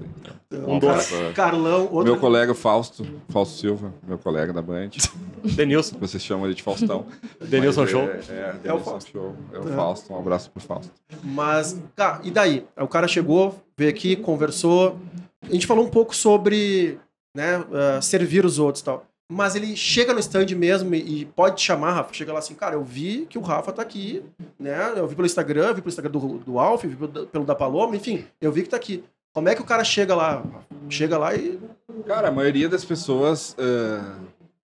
Então, 0.48 0.74
Um 0.74 0.78
doce. 0.78 1.14
abraço. 1.14 1.34
Carlão, 1.34 1.82
outro. 1.92 2.04
Meu 2.04 2.16
colega 2.18 2.54
Fausto, 2.54 3.04
Fausto 3.28 3.58
Silva, 3.58 3.92
meu 4.06 4.16
colega 4.16 4.54
da 4.54 4.62
Band. 4.62 4.88
Denilson. 5.44 5.96
Vocês 6.00 6.22
chamam 6.22 6.46
ele 6.46 6.54
de 6.54 6.62
Faustão. 6.62 7.06
Denilson 7.46 7.82
Mas 7.82 7.90
Show. 7.90 8.02
É, 8.02 8.20
é, 8.30 8.54
É 8.64 8.72
o 8.72 8.78
Fausto. 8.78 9.10
Show. 9.10 9.34
É 9.52 9.58
o 9.58 9.68
É. 9.68 9.72
Fausto. 9.72 10.12
Um 10.14 10.18
abraço 10.18 10.50
pro 10.50 10.62
Fausto. 10.62 10.90
Mas, 11.22 11.78
cara, 11.94 12.20
e 12.24 12.30
daí? 12.30 12.64
Aí 12.74 12.84
O 12.84 12.88
cara 12.88 13.06
chegou, 13.06 13.54
veio 13.76 13.90
aqui, 13.90 14.16
conversou. 14.16 14.96
A 15.42 15.52
gente 15.52 15.66
falou 15.66 15.84
um 15.84 15.90
pouco 15.90 16.14
sobre 16.14 16.98
né, 17.36 17.64
ah, 17.72 18.00
servir 18.00 18.44
os 18.44 18.58
outros 18.58 18.82
e 18.82 18.84
tal. 18.84 19.06
Mas 19.30 19.56
ele 19.56 19.74
chega 19.74 20.14
no 20.14 20.20
stand 20.20 20.46
mesmo 20.56 20.94
e, 20.94 21.24
pode 21.24 21.56
te 21.56 21.62
chamar, 21.62 21.92
Rafa. 21.92 22.14
Chega 22.14 22.32
lá 22.32 22.38
assim, 22.38 22.54
cara, 22.54 22.76
eu 22.76 22.84
vi 22.84 23.26
que 23.28 23.36
o 23.36 23.42
Rafa 23.42 23.72
tá 23.72 23.82
aqui, 23.82 24.22
né? 24.58 24.92
Eu 24.96 25.08
vi 25.08 25.16
pelo 25.16 25.26
Instagram, 25.26 25.74
vi 25.74 25.82
pelo 25.82 25.88
Instagram 25.88 26.10
do, 26.12 26.38
do 26.38 26.58
Alf, 26.60 26.84
vi 26.84 26.94
pelo, 26.94 27.26
pelo 27.26 27.44
da 27.44 27.54
Paloma, 27.54 27.96
enfim, 27.96 28.24
eu 28.40 28.52
vi 28.52 28.62
que 28.62 28.68
tá 28.68 28.76
aqui. 28.76 29.02
Como 29.34 29.48
é 29.48 29.54
que 29.54 29.60
o 29.60 29.66
cara 29.66 29.82
chega 29.82 30.14
lá? 30.14 30.44
Chega 30.88 31.18
lá 31.18 31.34
e. 31.34 31.58
Cara, 32.06 32.28
a 32.28 32.30
maioria 32.30 32.68
das 32.68 32.84
pessoas 32.84 33.56
ah, 33.58 34.16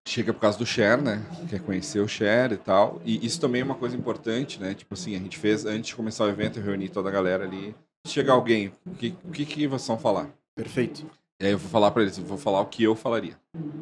chega 0.06 0.32
por 0.32 0.40
causa 0.40 0.56
do 0.56 0.64
share, 0.64 1.02
né? 1.02 1.20
Quer 1.50 1.60
conhecer 1.60 1.98
o 1.98 2.08
share 2.08 2.54
e 2.54 2.56
tal. 2.56 3.02
E 3.04 3.26
isso 3.26 3.40
também 3.40 3.62
é 3.62 3.64
uma 3.64 3.74
coisa 3.74 3.96
importante, 3.96 4.60
né? 4.60 4.74
Tipo 4.74 4.94
assim, 4.94 5.16
a 5.16 5.18
gente 5.18 5.36
fez, 5.38 5.66
antes 5.66 5.88
de 5.88 5.96
começar 5.96 6.24
o 6.24 6.28
evento, 6.28 6.60
eu 6.60 6.64
reuni 6.64 6.88
toda 6.88 7.08
a 7.08 7.12
galera 7.12 7.44
ali. 7.44 7.74
Se 8.06 8.12
chegar 8.12 8.34
alguém, 8.34 8.72
o 8.86 8.94
que, 8.94 9.14
o 9.24 9.30
que, 9.32 9.44
que 9.44 9.66
vocês 9.66 9.88
vão 9.88 9.98
falar? 9.98 10.28
Perfeito. 10.54 11.06
E 11.40 11.46
aí 11.46 11.52
eu 11.52 11.58
vou 11.58 11.70
falar 11.70 11.90
pra 11.90 12.02
eles, 12.02 12.18
vou 12.18 12.38
falar 12.38 12.60
o 12.60 12.66
que 12.66 12.84
eu 12.84 12.94
falaria. 12.94 13.36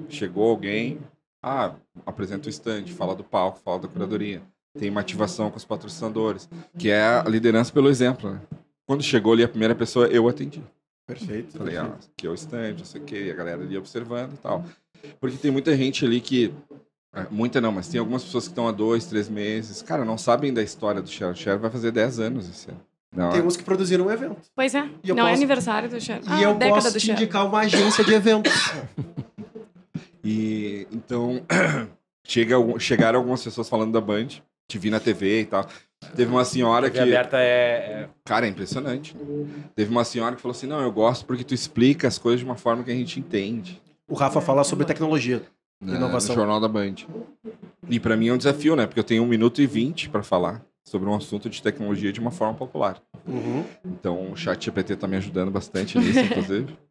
Chegou 0.09 0.49
alguém, 0.50 0.99
ah, 1.43 1.75
apresenta 2.07 2.47
o 2.47 2.50
stand, 2.50 2.87
fala 2.89 3.15
do 3.15 3.25
palco, 3.25 3.59
fala 3.65 3.81
da 3.81 3.89
curadoria. 3.89 4.43
Tem 4.79 4.89
uma 4.89 5.00
ativação 5.00 5.50
com 5.50 5.57
os 5.57 5.65
patrocinadores, 5.65 6.49
que 6.79 6.91
é 6.91 7.03
a 7.03 7.25
liderança 7.25 7.73
pelo 7.73 7.89
exemplo, 7.89 8.31
né? 8.31 8.41
Quando 8.87 9.03
chegou 9.03 9.33
ali 9.33 9.43
a 9.43 9.49
primeira 9.49 9.75
pessoa, 9.75 10.07
eu 10.07 10.29
atendi. 10.29 10.62
Perfeito. 11.07 11.59
Falei, 11.59 11.77
ah, 11.77 11.97
aqui 12.17 12.27
é 12.27 12.31
o 12.31 12.35
stand, 12.35 12.75
não 12.79 12.85
sei 12.85 13.00
o 13.00 13.05
quê, 13.05 13.25
e 13.27 13.31
a 13.31 13.35
galera 13.35 13.62
ali 13.62 13.77
observando 13.77 14.35
e 14.35 14.37
tal. 14.37 14.65
Porque 15.19 15.37
tem 15.37 15.50
muita 15.50 15.77
gente 15.77 16.05
ali 16.05 16.21
que. 16.21 16.55
é, 17.12 17.27
Muita 17.31 17.61
não, 17.61 17.73
mas 17.73 17.89
tem 17.89 17.99
algumas 17.99 18.23
pessoas 18.23 18.45
que 18.45 18.53
estão 18.53 18.69
há 18.69 18.73
dois, 18.73 19.07
três 19.07 19.29
meses. 19.29 19.83
Cara, 19.83 20.05
não 20.05 20.17
sabem 20.17 20.53
da 20.55 20.62
história 20.62 21.03
do 21.03 21.09
Cher. 21.09 21.33
O 21.33 21.37
Cher 21.37 21.59
vai 21.59 21.71
fazer 21.71 21.91
10 21.91 22.21
anos 22.21 22.49
esse 22.49 22.71
ano. 22.71 22.81
Não, 23.14 23.31
Tem 23.31 23.43
uns 23.43 23.57
que 23.57 23.64
produziram 23.64 24.07
um 24.07 24.11
evento. 24.11 24.37
Pois 24.55 24.75
é. 24.75 24.88
E 25.02 25.09
não 25.12 25.19
é 25.26 25.31
posso- 25.31 25.35
aniversário 25.35 25.88
do 25.88 26.00
Cher. 26.00 26.21
e 26.23 26.29
Ah, 26.29 26.43
eu 26.43 26.55
década 26.55 26.75
posso 26.76 26.93
do 26.93 26.99
te 27.00 27.07
Cher. 27.07 27.17
indicar 27.17 27.45
uma 27.47 27.61
agência 27.61 28.05
de 28.05 28.12
eventos. 28.14 28.52
E 30.23 30.87
então 30.93 31.43
chega, 32.26 32.55
chegaram 32.79 33.19
algumas 33.19 33.43
pessoas 33.43 33.69
falando 33.69 33.93
da 33.93 34.00
Band, 34.00 34.26
te 34.69 34.79
vi 34.79 34.90
na 34.90 35.00
TV 35.00 35.40
e 35.40 35.45
tal. 35.47 35.67
Teve 36.14 36.31
uma 36.31 36.45
senhora 36.45 36.90
que. 36.90 36.99
Aberta 36.99 37.37
é, 37.38 38.09
Cara, 38.25 38.47
é 38.47 38.49
impressionante. 38.50 39.14
Teve 39.75 39.90
uma 39.90 40.05
senhora 40.05 40.35
que 40.37 40.43
falou 40.43 40.55
assim: 40.55 40.67
não, 40.67 40.81
eu 40.81 40.93
gosto 40.93 41.25
porque 41.25 41.45
tu 41.45 41.55
explica 41.55 42.09
as 42.09 42.19
coisas 42.19 42.40
de 42.40 42.47
uma 42.47 42.57
forma 42.57 42.83
que 42.85 42.90
a 42.90 42.95
gente 42.95 43.19
entende. 43.19 43.81
O 44.09 44.14
Rafa 44.14 44.40
fala 44.40 44.64
sobre 44.64 44.85
tecnologia. 44.87 45.43
né, 45.83 45.97
Inovação. 45.97 46.35
No 46.35 46.40
Jornal 46.43 46.61
da 46.61 46.69
Band. 46.69 46.97
E 47.88 47.99
pra 48.00 48.17
mim 48.17 48.29
é 48.29 48.33
um 48.33 48.38
desafio, 48.38 48.76
né? 48.76 48.87
Porque 48.87 49.00
eu 49.00 49.05
tenho 49.05 49.23
um 49.23 49.26
minuto 49.26 49.61
e 49.62 49.67
vinte 49.67 50.09
pra 50.09 50.23
falar 50.23 50.62
sobre 50.91 51.09
um 51.09 51.15
assunto 51.15 51.49
de 51.49 51.63
tecnologia 51.63 52.13
de 52.13 52.19
uma 52.19 52.33
forma 52.33 52.55
popular. 52.55 53.01
Uhum. 53.27 53.65
Então 53.85 54.33
o 54.33 54.37
chat 54.37 54.65
GPT 54.65 54.97
tá 54.97 55.07
me 55.07 55.17
ajudando 55.17 55.49
bastante 55.51 55.97
nisso, 55.97 56.19
inclusive. 56.19 56.67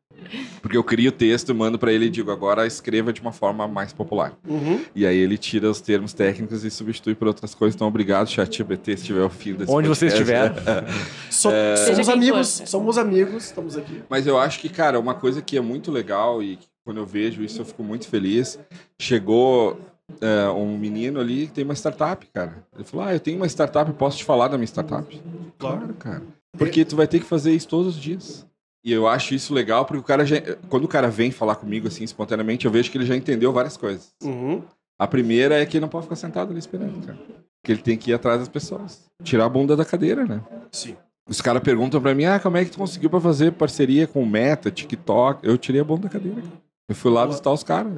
Porque 0.62 0.76
eu 0.78 0.84
crio 0.84 1.10
o 1.10 1.14
texto, 1.14 1.56
mando 1.56 1.80
pra 1.80 1.92
ele 1.94 2.06
e 2.06 2.10
digo, 2.10 2.30
agora 2.30 2.66
escreva 2.68 3.12
de 3.12 3.22
uma 3.22 3.32
forma 3.32 3.68
mais 3.68 3.92
popular. 3.94 4.34
Uhum. 4.48 4.84
E 4.96 5.06
aí 5.06 5.18
ele 5.18 5.38
tira 5.38 5.70
os 5.70 5.82
termos 5.82 6.14
técnicos 6.14 6.64
e 6.64 6.70
substitui 6.72 7.16
por 7.16 7.28
outras 7.28 7.54
coisas. 7.56 7.76
Então 7.76 7.88
obrigado, 7.88 8.30
chat 8.30 8.58
GPT, 8.58 8.98
se 8.98 9.06
tiver 9.06 9.24
o 9.24 9.30
fim 9.30 9.54
desse 9.54 9.72
Onde 9.72 9.88
você 9.88 10.08
podcast. 10.10 10.60
estiver. 10.60 10.86
So- 11.30 11.50
Seja 11.78 11.94
somos 12.04 12.10
amigos, 12.10 12.60
for. 12.60 12.68
somos 12.68 12.98
amigos, 12.98 13.46
estamos 13.46 13.78
aqui. 13.78 14.02
Mas 14.10 14.28
eu 14.28 14.38
acho 14.38 14.60
que, 14.60 14.70
cara, 14.70 15.00
uma 15.00 15.14
coisa 15.14 15.42
que 15.42 15.58
é 15.58 15.62
muito 15.62 15.92
legal 15.92 16.42
e 16.44 16.56
que 16.58 16.68
quando 16.86 16.98
eu 16.98 17.06
vejo 17.06 17.42
isso 17.44 17.62
eu 17.62 17.66
fico 17.66 17.84
muito 17.84 18.08
feliz. 18.08 18.60
Chegou 19.00 19.80
é, 20.22 20.50
um 20.50 20.78
menino 20.78 21.20
ali 21.20 21.48
que 21.48 21.54
tem 21.54 21.64
uma 21.64 21.76
startup, 21.76 22.26
cara. 22.34 22.64
Ele 22.76 22.84
falou: 22.84 23.06
Ah, 23.06 23.14
eu 23.14 23.20
tenho 23.20 23.38
uma 23.38 23.48
startup, 23.48 23.92
posso 23.94 24.18
te 24.18 24.24
falar 24.24 24.48
da 24.48 24.58
minha 24.58 24.66
startup? 24.68 25.22
Claro, 25.58 25.94
cara. 25.96 26.24
Porque 26.58 26.84
tu 26.84 26.96
vai 26.96 27.08
ter 27.08 27.20
que 27.20 27.26
fazer 27.26 27.54
isso 27.54 27.68
todos 27.68 27.96
os 27.96 28.02
dias. 28.02 28.46
E 28.84 28.92
eu 28.92 29.08
acho 29.08 29.34
isso 29.36 29.54
legal 29.54 29.86
porque 29.86 30.00
o 30.00 30.04
cara 30.04 30.26
já, 30.26 30.38
quando 30.70 30.86
o 30.86 30.88
cara 30.88 31.10
vem 31.10 31.32
falar 31.32 31.56
comigo 31.56 31.88
assim 31.88 32.04
espontaneamente, 32.04 32.66
eu 32.66 32.72
vejo 32.72 32.90
que 32.90 32.98
ele 32.98 33.06
já 33.06 33.16
entendeu 33.16 33.52
várias 33.52 33.76
coisas. 33.76 34.14
Uhum. 34.24 34.64
A 34.98 35.08
primeira 35.08 35.62
é 35.62 35.66
que 35.66 35.78
ele 35.78 35.82
não 35.82 35.90
pode 35.90 36.04
ficar 36.04 36.16
sentado 36.16 36.52
ali 36.52 36.60
esperando, 36.60 37.06
cara. 37.06 37.18
Que 37.64 37.74
ele 37.74 37.82
tem 37.82 37.98
que 37.98 38.12
ir 38.12 38.14
atrás 38.14 38.40
das 38.40 38.48
pessoas. 38.48 39.06
Tirar 39.24 39.46
a 39.46 39.50
bunda 39.50 39.76
da 39.76 39.84
cadeira, 39.84 40.26
né? 40.26 40.42
Sim. 40.72 40.96
Os 41.28 41.42
caras 41.42 41.62
perguntam 41.62 42.02
pra 42.02 42.16
mim, 42.16 42.26
ah, 42.26 42.40
como 42.40 42.58
é 42.58 42.66
que 42.66 42.72
tu 42.72 42.78
conseguiu 42.78 43.10
pra 43.10 43.22
fazer 43.22 43.52
parceria 43.52 44.08
com 44.08 44.24
o 44.24 44.26
Meta, 44.26 44.72
TikTok? 44.72 45.46
Eu 45.46 45.58
tirei 45.58 45.80
a 45.80 45.84
bunda 45.84 46.04
da 46.04 46.10
cadeira. 46.10 46.42
cara. 46.42 46.54
Eu 46.90 46.96
fui 46.96 47.12
lá 47.12 47.26
visitar 47.26 47.52
os 47.52 47.64
caras. 47.64 47.94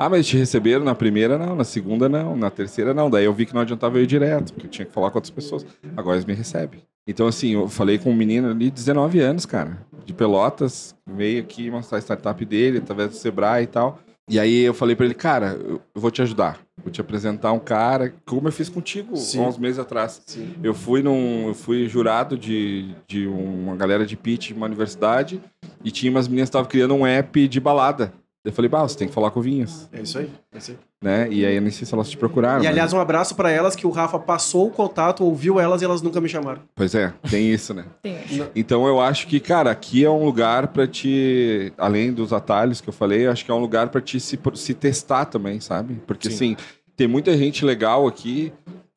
Ah, 0.00 0.08
mas 0.08 0.26
te 0.26 0.34
receberam 0.34 0.82
na 0.82 0.94
primeira 0.94 1.36
não, 1.36 1.54
na 1.54 1.62
segunda 1.62 2.08
não, 2.08 2.34
na 2.34 2.48
terceira 2.48 2.94
não. 2.94 3.10
Daí 3.10 3.26
eu 3.26 3.34
vi 3.34 3.44
que 3.44 3.52
não 3.52 3.60
adiantava 3.60 3.98
eu 3.98 4.02
ir 4.02 4.06
direto, 4.06 4.50
porque 4.54 4.66
eu 4.66 4.70
tinha 4.70 4.86
que 4.86 4.92
falar 4.92 5.10
com 5.10 5.18
outras 5.18 5.30
pessoas. 5.30 5.66
Agora 5.94 6.16
eles 6.16 6.24
me 6.24 6.32
recebem. 6.32 6.80
Então, 7.06 7.26
assim, 7.26 7.52
eu 7.52 7.68
falei 7.68 7.98
com 7.98 8.10
um 8.10 8.16
menino 8.16 8.48
ali 8.48 8.70
de 8.70 8.70
19 8.70 9.20
anos, 9.20 9.44
cara, 9.44 9.76
de 10.06 10.14
Pelotas, 10.14 10.94
veio 11.06 11.42
aqui 11.42 11.70
mostrar 11.70 11.98
a 11.98 12.00
startup 12.00 12.42
dele, 12.46 12.78
através 12.78 13.10
do 13.10 13.16
Sebrae 13.16 13.64
e 13.64 13.66
tal. 13.66 13.98
E 14.26 14.40
aí 14.40 14.62
eu 14.62 14.72
falei 14.72 14.96
pra 14.96 15.04
ele, 15.04 15.12
cara, 15.12 15.58
eu 15.60 15.82
eu 15.94 16.00
vou 16.00 16.10
te 16.10 16.22
ajudar. 16.22 16.58
Vou 16.82 16.90
te 16.90 16.98
apresentar 16.98 17.52
um 17.52 17.58
cara, 17.58 18.14
como 18.24 18.48
eu 18.48 18.52
fiz 18.52 18.70
contigo 18.70 19.14
Sim. 19.18 19.44
há 19.44 19.48
uns 19.48 19.58
meses 19.58 19.78
atrás. 19.78 20.22
Sim. 20.24 20.54
Eu 20.62 20.72
fui 20.72 21.02
num, 21.02 21.48
eu 21.48 21.54
fui 21.54 21.86
jurado 21.86 22.38
de, 22.38 22.94
de 23.06 23.26
uma 23.26 23.76
galera 23.76 24.06
de 24.06 24.16
pitch 24.16 24.48
de 24.48 24.54
uma 24.54 24.64
universidade 24.64 25.42
e 25.84 25.90
tinha 25.90 26.10
umas 26.10 26.26
meninas 26.26 26.48
que 26.48 26.50
estavam 26.50 26.70
criando 26.70 26.94
um 26.94 27.06
app 27.06 27.46
de 27.46 27.60
balada. 27.60 28.14
Eu 28.42 28.52
falei, 28.52 28.70
bah, 28.70 28.82
você 28.82 28.96
tem 28.96 29.06
que 29.06 29.12
falar 29.12 29.30
com 29.30 29.40
o 29.40 29.42
Vinhas, 29.42 29.86
É 29.92 30.00
isso 30.00 30.18
aí. 30.18 30.30
É 30.50 30.56
isso 30.56 30.70
aí. 30.70 30.78
né? 31.02 31.28
E 31.30 31.44
aí 31.44 31.56
eu 31.56 31.60
nem 31.60 31.70
sei 31.70 31.86
se 31.86 31.92
elas 31.92 32.08
te 32.08 32.16
procuraram. 32.16 32.60
E 32.60 32.62
né? 32.64 32.70
aliás, 32.70 32.92
um 32.92 32.98
abraço 32.98 33.34
pra 33.34 33.50
elas 33.50 33.76
que 33.76 33.86
o 33.86 33.90
Rafa 33.90 34.18
passou 34.18 34.68
o 34.68 34.70
contato, 34.70 35.22
ouviu 35.24 35.60
elas 35.60 35.82
e 35.82 35.84
elas 35.84 36.00
nunca 36.00 36.20
me 36.22 36.28
chamaram. 36.28 36.62
Pois 36.74 36.94
é, 36.94 37.12
tem 37.30 37.52
isso, 37.52 37.74
né? 37.74 37.84
Tem. 38.02 38.16
Então 38.56 38.86
eu 38.86 38.98
acho 38.98 39.26
que, 39.26 39.40
cara, 39.40 39.70
aqui 39.70 40.04
é 40.04 40.10
um 40.10 40.24
lugar 40.24 40.68
pra 40.68 40.86
te, 40.86 41.70
além 41.76 42.12
dos 42.12 42.32
atalhos 42.32 42.80
que 42.80 42.88
eu 42.88 42.92
falei, 42.94 43.26
eu 43.26 43.30
acho 43.30 43.44
que 43.44 43.50
é 43.50 43.54
um 43.54 43.60
lugar 43.60 43.90
pra 43.90 44.00
te 44.00 44.18
se, 44.18 44.38
se 44.54 44.74
testar 44.74 45.26
também, 45.26 45.60
sabe? 45.60 46.00
Porque 46.06 46.30
Sim. 46.30 46.34
assim, 46.54 46.56
tem 46.96 47.06
muita 47.06 47.36
gente 47.36 47.62
legal 47.62 48.06
aqui 48.06 48.52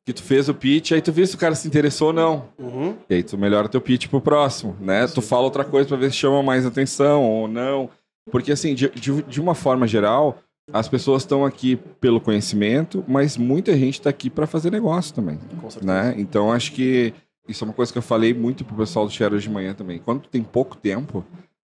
que 0.06 0.12
tu 0.12 0.22
fez 0.22 0.48
o 0.48 0.54
pitch, 0.54 0.92
aí 0.92 1.00
tu 1.00 1.10
vê 1.10 1.26
se 1.26 1.34
o 1.34 1.38
cara 1.38 1.54
se 1.54 1.66
interessou 1.66 2.08
ou 2.08 2.12
não. 2.12 2.44
Uhum. 2.58 2.94
E 3.08 3.14
aí 3.14 3.22
tu 3.22 3.38
melhora 3.38 3.68
teu 3.68 3.80
pitch 3.80 4.08
pro 4.08 4.20
próximo, 4.20 4.76
né? 4.80 5.06
Tu 5.06 5.22
fala 5.22 5.44
outra 5.44 5.64
coisa 5.64 5.88
pra 5.88 5.96
ver 5.96 6.10
se 6.10 6.16
chama 6.16 6.42
mais 6.42 6.66
atenção 6.66 7.22
ou 7.22 7.48
não. 7.48 7.88
Porque 8.30 8.52
assim, 8.52 8.74
de, 8.74 8.88
de, 8.90 9.22
de 9.22 9.40
uma 9.40 9.54
forma 9.54 9.86
geral, 9.86 10.38
as 10.72 10.88
pessoas 10.88 11.22
estão 11.22 11.44
aqui 11.44 11.76
pelo 12.00 12.20
conhecimento, 12.20 13.04
mas 13.06 13.36
muita 13.36 13.76
gente 13.76 14.00
tá 14.00 14.10
aqui 14.10 14.30
pra 14.30 14.46
fazer 14.46 14.70
negócio 14.70 15.14
também, 15.14 15.38
Com 15.60 15.68
certeza. 15.70 15.92
né? 15.92 16.14
Então 16.16 16.50
acho 16.52 16.72
que 16.72 17.12
isso 17.48 17.62
é 17.64 17.66
uma 17.68 17.74
coisa 17.74 17.92
que 17.92 17.98
eu 17.98 18.02
falei 18.02 18.32
muito 18.32 18.64
pro 18.64 18.76
pessoal 18.76 19.06
do 19.06 19.12
Share 19.12 19.34
hoje 19.34 19.46
de 19.48 19.52
manhã 19.54 19.74
também. 19.74 19.98
Quando 19.98 20.22
tu 20.22 20.28
tem 20.30 20.42
pouco 20.42 20.76
tempo, 20.76 21.22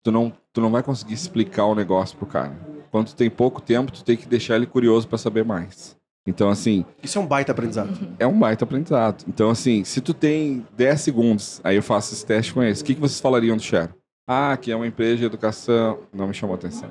tu 0.02 0.12
não, 0.12 0.30
tu 0.52 0.60
não 0.60 0.70
vai 0.70 0.82
conseguir 0.82 1.14
explicar 1.14 1.64
o 1.64 1.74
negócio 1.74 2.16
pro 2.18 2.26
cara. 2.26 2.54
Quando 2.90 3.06
tu 3.08 3.16
tem 3.16 3.30
pouco 3.30 3.62
tempo, 3.62 3.90
tu 3.90 4.04
tem 4.04 4.16
que 4.18 4.28
deixar 4.28 4.56
ele 4.56 4.66
curioso 4.66 5.08
pra 5.08 5.16
saber 5.16 5.44
mais. 5.46 5.96
Então, 6.26 6.50
assim, 6.50 6.84
Isso 7.02 7.18
é 7.18 7.20
um 7.22 7.26
baita 7.26 7.50
aprendizado. 7.50 7.98
é 8.18 8.26
um 8.26 8.38
baita 8.38 8.64
aprendizado. 8.64 9.24
Então, 9.26 9.48
assim, 9.50 9.82
se 9.82 10.00
tu 10.02 10.12
tem 10.12 10.64
10 10.76 11.00
segundos, 11.00 11.60
aí 11.64 11.74
eu 11.76 11.82
faço 11.82 12.12
esse 12.14 12.24
teste 12.24 12.52
com 12.52 12.62
eles, 12.62 12.80
o 12.80 12.84
que, 12.84 12.94
que 12.94 13.00
vocês 13.00 13.18
falariam 13.18 13.56
do 13.56 13.62
Share? 13.62 13.88
Ah, 14.26 14.56
que 14.56 14.70
é 14.70 14.76
uma 14.76 14.86
empresa 14.86 15.16
de 15.16 15.24
educação. 15.24 16.00
Não 16.12 16.28
me 16.28 16.34
chamou 16.34 16.54
atenção. 16.54 16.90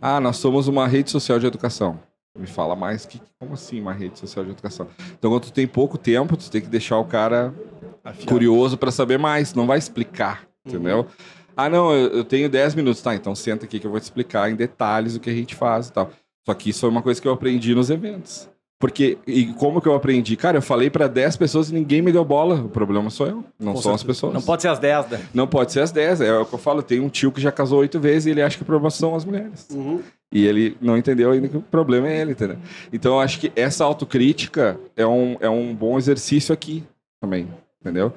Ah, 0.00 0.20
nós 0.20 0.36
somos 0.36 0.68
uma 0.68 0.86
rede 0.86 1.10
social 1.10 1.38
de 1.38 1.46
educação. 1.46 1.98
Me 2.38 2.46
fala 2.46 2.74
mais, 2.74 3.04
que, 3.04 3.20
como 3.38 3.52
assim 3.52 3.80
uma 3.80 3.92
rede 3.92 4.18
social 4.18 4.44
de 4.44 4.52
educação? 4.52 4.88
Então, 5.18 5.30
quando 5.30 5.44
tu 5.44 5.52
tem 5.52 5.66
pouco 5.66 5.98
tempo, 5.98 6.36
tu 6.36 6.50
tem 6.50 6.62
que 6.62 6.68
deixar 6.68 6.96
o 6.98 7.04
cara 7.04 7.54
Afiado. 8.02 8.26
curioso 8.26 8.78
para 8.78 8.90
saber 8.90 9.18
mais, 9.18 9.52
não 9.52 9.66
vai 9.66 9.76
explicar, 9.78 10.46
entendeu? 10.64 11.06
Ah, 11.54 11.68
não, 11.68 11.92
eu, 11.92 12.08
eu 12.08 12.24
tenho 12.24 12.48
10 12.48 12.74
minutos, 12.74 13.02
tá? 13.02 13.14
Então 13.14 13.34
senta 13.34 13.66
aqui 13.66 13.78
que 13.78 13.86
eu 13.86 13.90
vou 13.90 14.00
te 14.00 14.04
explicar 14.04 14.50
em 14.50 14.56
detalhes 14.56 15.14
o 15.14 15.20
que 15.20 15.28
a 15.28 15.34
gente 15.34 15.54
faz 15.54 15.88
e 15.88 15.92
tal. 15.92 16.10
Só 16.46 16.54
que 16.54 16.70
isso 16.70 16.80
foi 16.80 16.88
uma 16.88 17.02
coisa 17.02 17.20
que 17.20 17.28
eu 17.28 17.32
aprendi 17.32 17.74
nos 17.74 17.90
eventos. 17.90 18.48
Porque, 18.82 19.16
e 19.28 19.46
como 19.52 19.80
que 19.80 19.86
eu 19.86 19.94
aprendi? 19.94 20.34
Cara, 20.34 20.58
eu 20.58 20.62
falei 20.62 20.90
para 20.90 21.06
10 21.06 21.36
pessoas 21.36 21.70
e 21.70 21.72
ninguém 21.72 22.02
me 22.02 22.10
deu 22.10 22.24
bola. 22.24 22.56
O 22.56 22.68
problema 22.68 23.10
sou 23.10 23.28
eu, 23.28 23.44
não 23.56 23.74
Com 23.74 23.80
são 23.80 23.94
as 23.94 24.02
pessoas. 24.02 24.34
Não 24.34 24.42
pode 24.42 24.60
ser 24.60 24.66
às 24.70 24.80
10, 24.80 25.08
né? 25.08 25.20
Não 25.32 25.46
pode 25.46 25.70
ser 25.70 25.82
as 25.82 25.92
10. 25.92 26.20
É 26.20 26.36
o 26.36 26.44
que 26.44 26.52
eu 26.52 26.58
falo. 26.58 26.82
Tem 26.82 26.98
um 26.98 27.08
tio 27.08 27.30
que 27.30 27.40
já 27.40 27.52
casou 27.52 27.78
oito 27.78 28.00
vezes 28.00 28.26
e 28.26 28.30
ele 28.30 28.42
acha 28.42 28.56
que 28.56 28.64
o 28.64 28.66
problema 28.66 28.90
são 28.90 29.14
as 29.14 29.24
mulheres. 29.24 29.68
Uhum. 29.70 30.00
E 30.32 30.44
ele 30.44 30.76
não 30.80 30.98
entendeu 30.98 31.30
ainda 31.30 31.46
que 31.46 31.56
o 31.56 31.62
problema 31.62 32.08
é 32.08 32.22
ele, 32.22 32.32
entendeu? 32.32 32.56
Então 32.92 33.12
eu 33.12 33.20
acho 33.20 33.38
que 33.38 33.52
essa 33.54 33.84
autocrítica 33.84 34.76
é 34.96 35.06
um, 35.06 35.36
é 35.38 35.48
um 35.48 35.72
bom 35.72 35.96
exercício 35.96 36.52
aqui 36.52 36.82
também, 37.20 37.46
entendeu? 37.80 38.12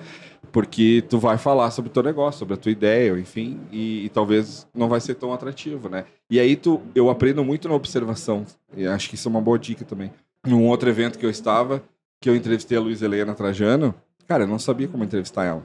Porque 0.51 1.03
tu 1.07 1.19
vai 1.19 1.37
falar 1.37 1.69
sobre 1.69 1.91
o 1.91 1.93
teu 1.93 2.01
negócio, 2.01 2.39
sobre 2.39 2.55
a 2.55 2.57
tua 2.57 2.71
ideia, 2.71 3.11
enfim, 3.19 3.59
e, 3.71 4.05
e 4.05 4.09
talvez 4.09 4.65
não 4.73 4.89
vai 4.89 4.99
ser 4.99 5.13
tão 5.13 5.31
atrativo, 5.31 5.89
né? 5.89 6.05
E 6.27 6.39
aí 6.39 6.55
tu, 6.55 6.81
eu 6.95 7.11
aprendo 7.11 7.43
muito 7.43 7.67
na 7.67 7.75
observação, 7.75 8.45
e 8.75 8.87
acho 8.87 9.09
que 9.09 9.15
isso 9.15 9.27
é 9.27 9.31
uma 9.31 9.41
boa 9.41 9.59
dica 9.59 9.85
também. 9.85 10.09
Num 10.45 10.67
outro 10.67 10.89
evento 10.89 11.17
que 11.17 11.25
eu 11.25 11.29
estava, 11.29 11.83
que 12.21 12.29
eu 12.29 12.35
entrevistei 12.35 12.77
a 12.77 12.81
Luiz 12.81 13.01
Helena 13.01 13.33
Trajano, 13.33 13.93
cara, 14.27 14.43
eu 14.43 14.47
não 14.47 14.59
sabia 14.59 14.87
como 14.87 15.03
entrevistar 15.03 15.43
ela. 15.45 15.63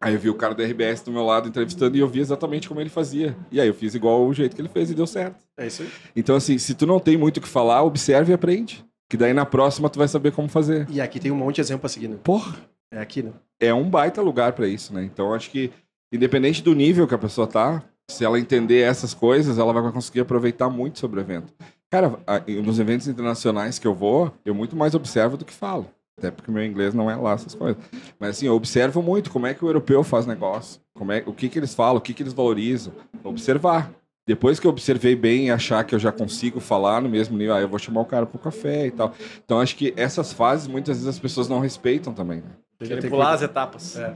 Aí 0.00 0.12
eu 0.12 0.20
vi 0.20 0.28
o 0.28 0.34
cara 0.34 0.54
do 0.54 0.62
RBS 0.62 1.02
do 1.02 1.10
meu 1.10 1.24
lado 1.24 1.48
entrevistando 1.48 1.96
e 1.96 2.00
eu 2.00 2.06
vi 2.08 2.20
exatamente 2.20 2.68
como 2.68 2.78
ele 2.80 2.90
fazia. 2.90 3.34
E 3.50 3.58
aí 3.58 3.66
eu 3.66 3.72
fiz 3.72 3.94
igual 3.94 4.26
o 4.26 4.34
jeito 4.34 4.54
que 4.54 4.60
ele 4.60 4.68
fez 4.68 4.90
e 4.90 4.94
deu 4.94 5.06
certo. 5.06 5.36
É 5.56 5.66
isso 5.66 5.82
aí. 5.82 5.88
Então, 6.14 6.36
assim, 6.36 6.58
se 6.58 6.74
tu 6.74 6.86
não 6.86 7.00
tem 7.00 7.16
muito 7.16 7.38
o 7.38 7.40
que 7.40 7.48
falar, 7.48 7.82
observe 7.82 8.30
e 8.32 8.34
aprende. 8.34 8.84
Que 9.08 9.16
daí 9.16 9.32
na 9.32 9.46
próxima 9.46 9.88
tu 9.88 9.98
vai 9.98 10.08
saber 10.08 10.32
como 10.32 10.48
fazer. 10.48 10.86
E 10.90 11.00
aqui 11.00 11.18
tem 11.18 11.30
um 11.30 11.36
monte 11.36 11.54
de 11.56 11.60
exemplo 11.62 11.86
a 11.86 11.88
seguir, 11.88 12.08
né? 12.08 12.16
Porra, 12.22 12.54
É 12.92 12.98
aqui, 13.00 13.22
né? 13.22 13.32
é 13.60 13.72
um 13.72 13.88
baita 13.88 14.20
lugar 14.20 14.52
pra 14.52 14.66
isso, 14.66 14.92
né? 14.92 15.02
Então, 15.04 15.32
acho 15.32 15.50
que, 15.50 15.70
independente 16.12 16.62
do 16.62 16.74
nível 16.74 17.06
que 17.08 17.14
a 17.14 17.18
pessoa 17.18 17.46
tá, 17.46 17.82
se 18.10 18.24
ela 18.24 18.38
entender 18.38 18.80
essas 18.80 19.14
coisas, 19.14 19.56
ela 19.58 19.72
vai 19.72 19.90
conseguir 19.90 20.20
aproveitar 20.20 20.68
muito 20.68 20.98
sobre 20.98 21.20
o 21.20 21.22
evento. 21.22 21.50
Cara, 21.90 22.18
nos 22.64 22.78
eventos 22.78 23.06
internacionais 23.06 23.78
que 23.78 23.86
eu 23.86 23.94
vou, 23.94 24.32
eu 24.44 24.54
muito 24.54 24.74
mais 24.74 24.94
observo 24.94 25.36
do 25.36 25.44
que 25.44 25.52
falo. 25.52 25.88
Até 26.18 26.30
porque 26.30 26.50
meu 26.50 26.64
inglês 26.64 26.94
não 26.94 27.10
é 27.10 27.16
lá 27.16 27.32
essas 27.32 27.54
coisas. 27.54 27.82
Mas 28.18 28.30
assim, 28.30 28.46
eu 28.46 28.54
observo 28.54 29.02
muito 29.02 29.30
como 29.30 29.46
é 29.46 29.54
que 29.54 29.64
o 29.64 29.68
europeu 29.68 30.02
faz 30.04 30.26
negócio, 30.26 30.80
como 30.94 31.12
é, 31.12 31.22
o 31.26 31.32
que, 31.32 31.48
que 31.48 31.58
eles 31.58 31.74
falam, 31.74 31.96
o 31.96 32.00
que, 32.00 32.14
que 32.14 32.22
eles 32.22 32.32
valorizam. 32.32 32.92
Observar. 33.22 33.90
Depois 34.26 34.58
que 34.58 34.66
eu 34.66 34.70
observei 34.70 35.14
bem 35.14 35.46
e 35.46 35.50
achar 35.50 35.84
que 35.84 35.94
eu 35.94 35.98
já 35.98 36.10
consigo 36.10 36.58
falar 36.58 37.02
no 37.02 37.10
mesmo 37.10 37.36
nível, 37.36 37.54
aí 37.54 37.62
eu 37.62 37.68
vou 37.68 37.78
chamar 37.78 38.00
o 38.00 38.06
cara 38.06 38.24
pro 38.24 38.38
café 38.38 38.86
e 38.86 38.90
tal. 38.90 39.12
Então 39.44 39.60
acho 39.60 39.76
que 39.76 39.92
essas 39.96 40.32
fases 40.32 40.66
muitas 40.66 40.96
vezes 40.96 41.08
as 41.08 41.18
pessoas 41.18 41.48
não 41.48 41.60
respeitam 41.60 42.14
também. 42.14 42.38
Né? 42.38 42.50
Que 42.78 43.08
pular 43.08 43.08
cuidar. 43.08 43.30
as 43.32 43.42
etapas. 43.42 43.96
É. 43.96 44.14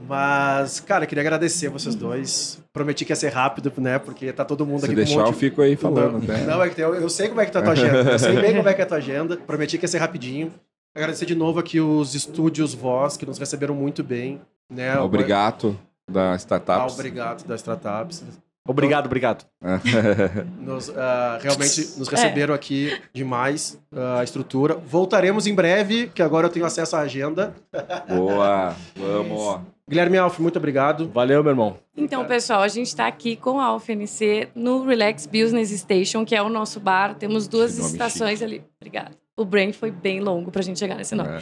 Mas, 0.00 0.80
cara, 0.80 1.06
queria 1.06 1.22
agradecer 1.22 1.68
vocês 1.68 1.94
dois. 1.94 2.58
Prometi 2.72 3.04
que 3.04 3.12
ia 3.12 3.16
ser 3.16 3.28
rápido, 3.28 3.72
né? 3.78 3.98
Porque 3.98 4.32
tá 4.32 4.44
todo 4.44 4.64
mundo 4.66 4.80
Se 4.80 4.86
aqui 4.86 4.94
deixar, 4.94 5.14
com 5.14 5.18
um 5.18 5.22
eu 5.22 5.26
monte... 5.26 5.38
fico 5.38 5.62
aí 5.62 5.76
falando. 5.76 6.12
Não, 6.12 6.34
até. 6.34 6.44
não, 6.44 6.62
é 6.62 6.70
que 6.70 6.80
eu, 6.80 6.94
eu 6.94 7.08
sei 7.08 7.28
como 7.28 7.40
é 7.40 7.46
que 7.46 7.52
tá 7.52 7.58
a 7.58 7.62
tua 7.62 7.72
agenda. 7.72 8.12
Eu 8.12 8.18
sei 8.18 8.40
bem 8.40 8.56
como 8.56 8.68
é 8.68 8.74
que 8.74 8.80
é 8.80 8.84
a 8.84 8.88
tua 8.88 8.96
agenda. 8.96 9.36
Prometi 9.36 9.78
que 9.78 9.84
ia 9.84 9.88
ser 9.88 9.98
rapidinho. 9.98 10.52
Agradecer 10.94 11.26
de 11.26 11.34
novo 11.34 11.58
aqui 11.58 11.80
os 11.80 12.14
estúdios 12.14 12.74
Voz, 12.74 13.16
que 13.16 13.24
nos 13.24 13.38
receberam 13.38 13.74
muito 13.74 14.02
bem. 14.02 14.40
Né? 14.70 14.98
Obrigado 14.98 15.78
da 16.10 16.32
Ah, 16.32 16.36
Startups. 16.36 16.94
obrigado 16.94 17.44
das 17.46 17.60
startups. 17.60 18.22
Obrigado, 18.66 19.06
obrigado. 19.06 19.44
Nos, 20.60 20.88
ah, 20.96 21.38
realmente 21.42 21.98
nos 21.98 22.06
receberam 22.06 22.54
aqui 22.54 22.96
demais 23.12 23.76
ah, 23.92 24.20
a 24.20 24.24
estrutura. 24.24 24.74
Voltaremos 24.74 25.46
em 25.48 25.54
breve, 25.54 26.06
que 26.14 26.22
agora 26.22 26.46
eu 26.46 26.50
tenho 26.50 26.64
acesso 26.64 26.94
à 26.94 27.00
agenda. 27.00 27.54
Boa, 28.08 28.76
vamos. 28.96 29.60
Guilherme 29.92 30.16
Alf, 30.16 30.38
muito 30.38 30.56
obrigado. 30.56 31.06
Valeu, 31.10 31.42
meu 31.42 31.50
irmão. 31.52 31.76
Então, 31.94 32.24
pessoal, 32.24 32.62
a 32.62 32.68
gente 32.68 32.86
está 32.86 33.06
aqui 33.06 33.36
com 33.36 33.60
a 33.60 33.76
UFNC 33.76 34.48
no 34.54 34.82
Relax 34.84 35.26
Business 35.26 35.68
Station, 35.70 36.24
que 36.24 36.34
é 36.34 36.40
o 36.40 36.48
nosso 36.48 36.80
bar. 36.80 37.14
Temos 37.14 37.46
duas 37.46 37.76
estações 37.78 38.40
ali. 38.40 38.64
Obrigada. 38.80 39.10
O 39.36 39.44
brand 39.44 39.74
foi 39.74 39.90
bem 39.90 40.20
longo 40.20 40.50
para 40.50 40.60
a 40.60 40.64
gente 40.64 40.78
chegar 40.78 40.96
nesse 40.96 41.14
nome. 41.14 41.28
É. 41.28 41.40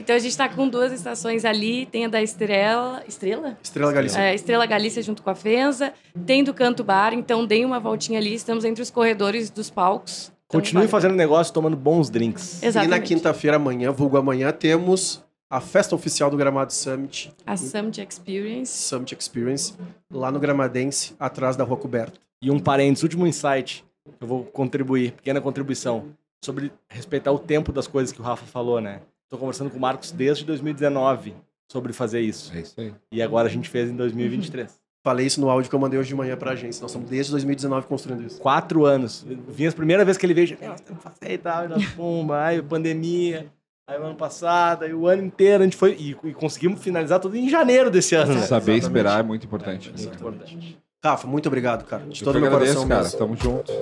Então, 0.00 0.14
a 0.14 0.18
gente 0.20 0.30
está 0.30 0.48
com 0.48 0.68
duas 0.68 0.92
estações 0.92 1.44
ali. 1.44 1.86
Tem 1.86 2.04
a 2.04 2.08
da 2.08 2.22
Estrela... 2.22 3.02
Estrela? 3.08 3.58
Estrela 3.60 3.92
Galícia. 3.92 4.20
É, 4.20 4.32
Estrela 4.32 4.64
Galícia 4.64 5.02
junto 5.02 5.20
com 5.20 5.30
a 5.30 5.34
Fenza. 5.34 5.92
Tem 6.24 6.44
do 6.44 6.54
Canto 6.54 6.84
Bar. 6.84 7.12
Então, 7.12 7.44
deem 7.44 7.64
uma 7.64 7.80
voltinha 7.80 8.20
ali. 8.20 8.32
Estamos 8.32 8.64
entre 8.64 8.80
os 8.80 8.90
corredores 8.90 9.50
dos 9.50 9.70
palcos. 9.70 10.30
Então, 10.46 10.60
Continue 10.60 10.82
vale- 10.82 10.88
fazendo 10.90 11.14
negócio, 11.16 11.52
tomando 11.52 11.76
bons 11.76 12.08
drinks. 12.08 12.60
E 12.60 12.66
na 12.66 12.68
Exatamente. 12.68 13.02
quinta-feira 13.08 13.56
amanhã, 13.56 13.90
vulgo 13.90 14.16
amanhã, 14.16 14.52
temos 14.52 15.20
a 15.50 15.60
festa 15.60 15.94
oficial 15.94 16.30
do 16.30 16.36
Gramado 16.36 16.72
Summit, 16.72 17.32
A 17.46 17.56
Summit 17.56 18.00
Experience. 18.00 18.70
Summit 18.70 19.14
Experience, 19.18 19.74
lá 20.12 20.30
no 20.30 20.38
Gramadense, 20.38 21.14
atrás 21.18 21.56
da 21.56 21.64
Rua 21.64 21.76
Coberta. 21.76 22.20
E 22.42 22.50
um 22.50 22.58
parênteses, 22.60 23.02
último 23.02 23.26
insight, 23.26 23.84
que 24.18 24.22
eu 24.22 24.28
vou 24.28 24.44
contribuir, 24.44 25.12
pequena 25.12 25.40
contribuição, 25.40 26.10
sobre 26.44 26.70
respeitar 26.88 27.32
o 27.32 27.38
tempo 27.38 27.72
das 27.72 27.86
coisas 27.86 28.12
que 28.12 28.20
o 28.20 28.24
Rafa 28.24 28.46
falou, 28.46 28.80
né? 28.80 29.00
Tô 29.28 29.36
conversando 29.36 29.70
com 29.70 29.76
o 29.78 29.80
Marcos 29.80 30.12
desde 30.12 30.44
2019 30.44 31.34
sobre 31.70 31.92
fazer 31.92 32.20
isso. 32.20 32.54
É 32.54 32.60
isso 32.60 32.80
aí. 32.80 32.94
E 33.10 33.20
agora 33.20 33.48
a 33.48 33.50
gente 33.50 33.68
fez 33.68 33.90
em 33.90 33.96
2023. 33.96 34.78
Falei 35.04 35.26
isso 35.26 35.40
no 35.40 35.48
áudio 35.48 35.70
que 35.70 35.74
eu 35.74 35.78
mandei 35.78 35.98
hoje 35.98 36.08
de 36.08 36.14
manhã 36.14 36.36
pra 36.36 36.52
agência. 36.52 36.82
Nós 36.82 36.90
estamos 36.90 37.08
desde 37.08 37.32
2019 37.32 37.86
construindo 37.86 38.24
isso. 38.26 38.40
Quatro 38.40 38.84
anos. 38.84 39.24
Vinha 39.48 39.70
a 39.70 39.72
primeira 39.72 40.04
vez 40.04 40.18
que 40.18 40.26
ele 40.26 40.34
veio, 40.34 40.56
"Meu, 40.60 40.70
nós 40.70 40.80
temos 40.80 41.02
que 41.02 41.08
fazer 41.08 41.32
e 41.32 41.38
tal, 41.38 41.64
e 41.64 41.68
nós, 41.68 41.84
pumba, 41.92 42.36
ai, 42.38 42.60
pandemia. 42.60 43.46
Aí 43.88 43.98
o 43.98 44.04
ano 44.04 44.14
passado, 44.16 44.84
aí 44.84 44.92
o 44.92 45.06
ano 45.06 45.24
inteiro 45.24 45.62
a 45.62 45.64
gente 45.64 45.76
foi. 45.76 45.92
E, 45.98 46.14
e 46.24 46.34
conseguimos 46.34 46.80
finalizar 46.82 47.18
tudo 47.20 47.36
em 47.36 47.48
janeiro 47.48 47.90
desse 47.90 48.14
ano, 48.14 48.34
né? 48.34 48.40
Saber 48.42 48.72
Exatamente. 48.72 48.82
esperar 48.82 49.20
é 49.20 49.22
muito 49.22 49.46
importante. 49.46 49.88
Muito 49.96 50.14
importante. 50.14 50.78
Rafa, 51.02 51.26
muito 51.26 51.46
obrigado, 51.46 51.84
cara. 51.86 52.02
De 52.06 52.20
Eu 52.20 52.24
todo 52.24 52.34
que 52.34 52.38
o 52.38 52.42
meu 52.42 52.50
agradeço, 52.54 52.86
coração 52.86 52.88
cara. 52.88 53.02
mesmo. 53.02 53.18
Tamo 53.18 53.36
junto. 53.36 53.72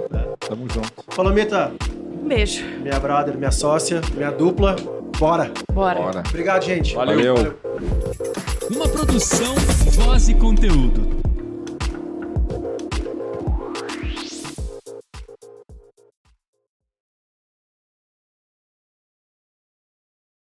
Tamo 0.48 0.68
junto. 0.72 0.92
Palomita, 1.16 1.72
Um 2.22 2.28
beijo. 2.28 2.64
minha 2.82 3.00
brother, 3.00 3.36
minha 3.36 3.50
sócia, 3.50 4.00
minha 4.14 4.30
dupla, 4.30 4.76
bora. 5.18 5.50
Bora. 5.72 5.98
Bora. 6.00 6.22
Obrigado, 6.28 6.62
gente. 6.62 6.94
Valeu. 6.94 7.34
Valeu. 7.34 7.58
Uma 8.70 8.88
produção, 8.88 9.54
voz 10.04 10.28
e 10.28 10.34
conteúdo. 10.34 11.15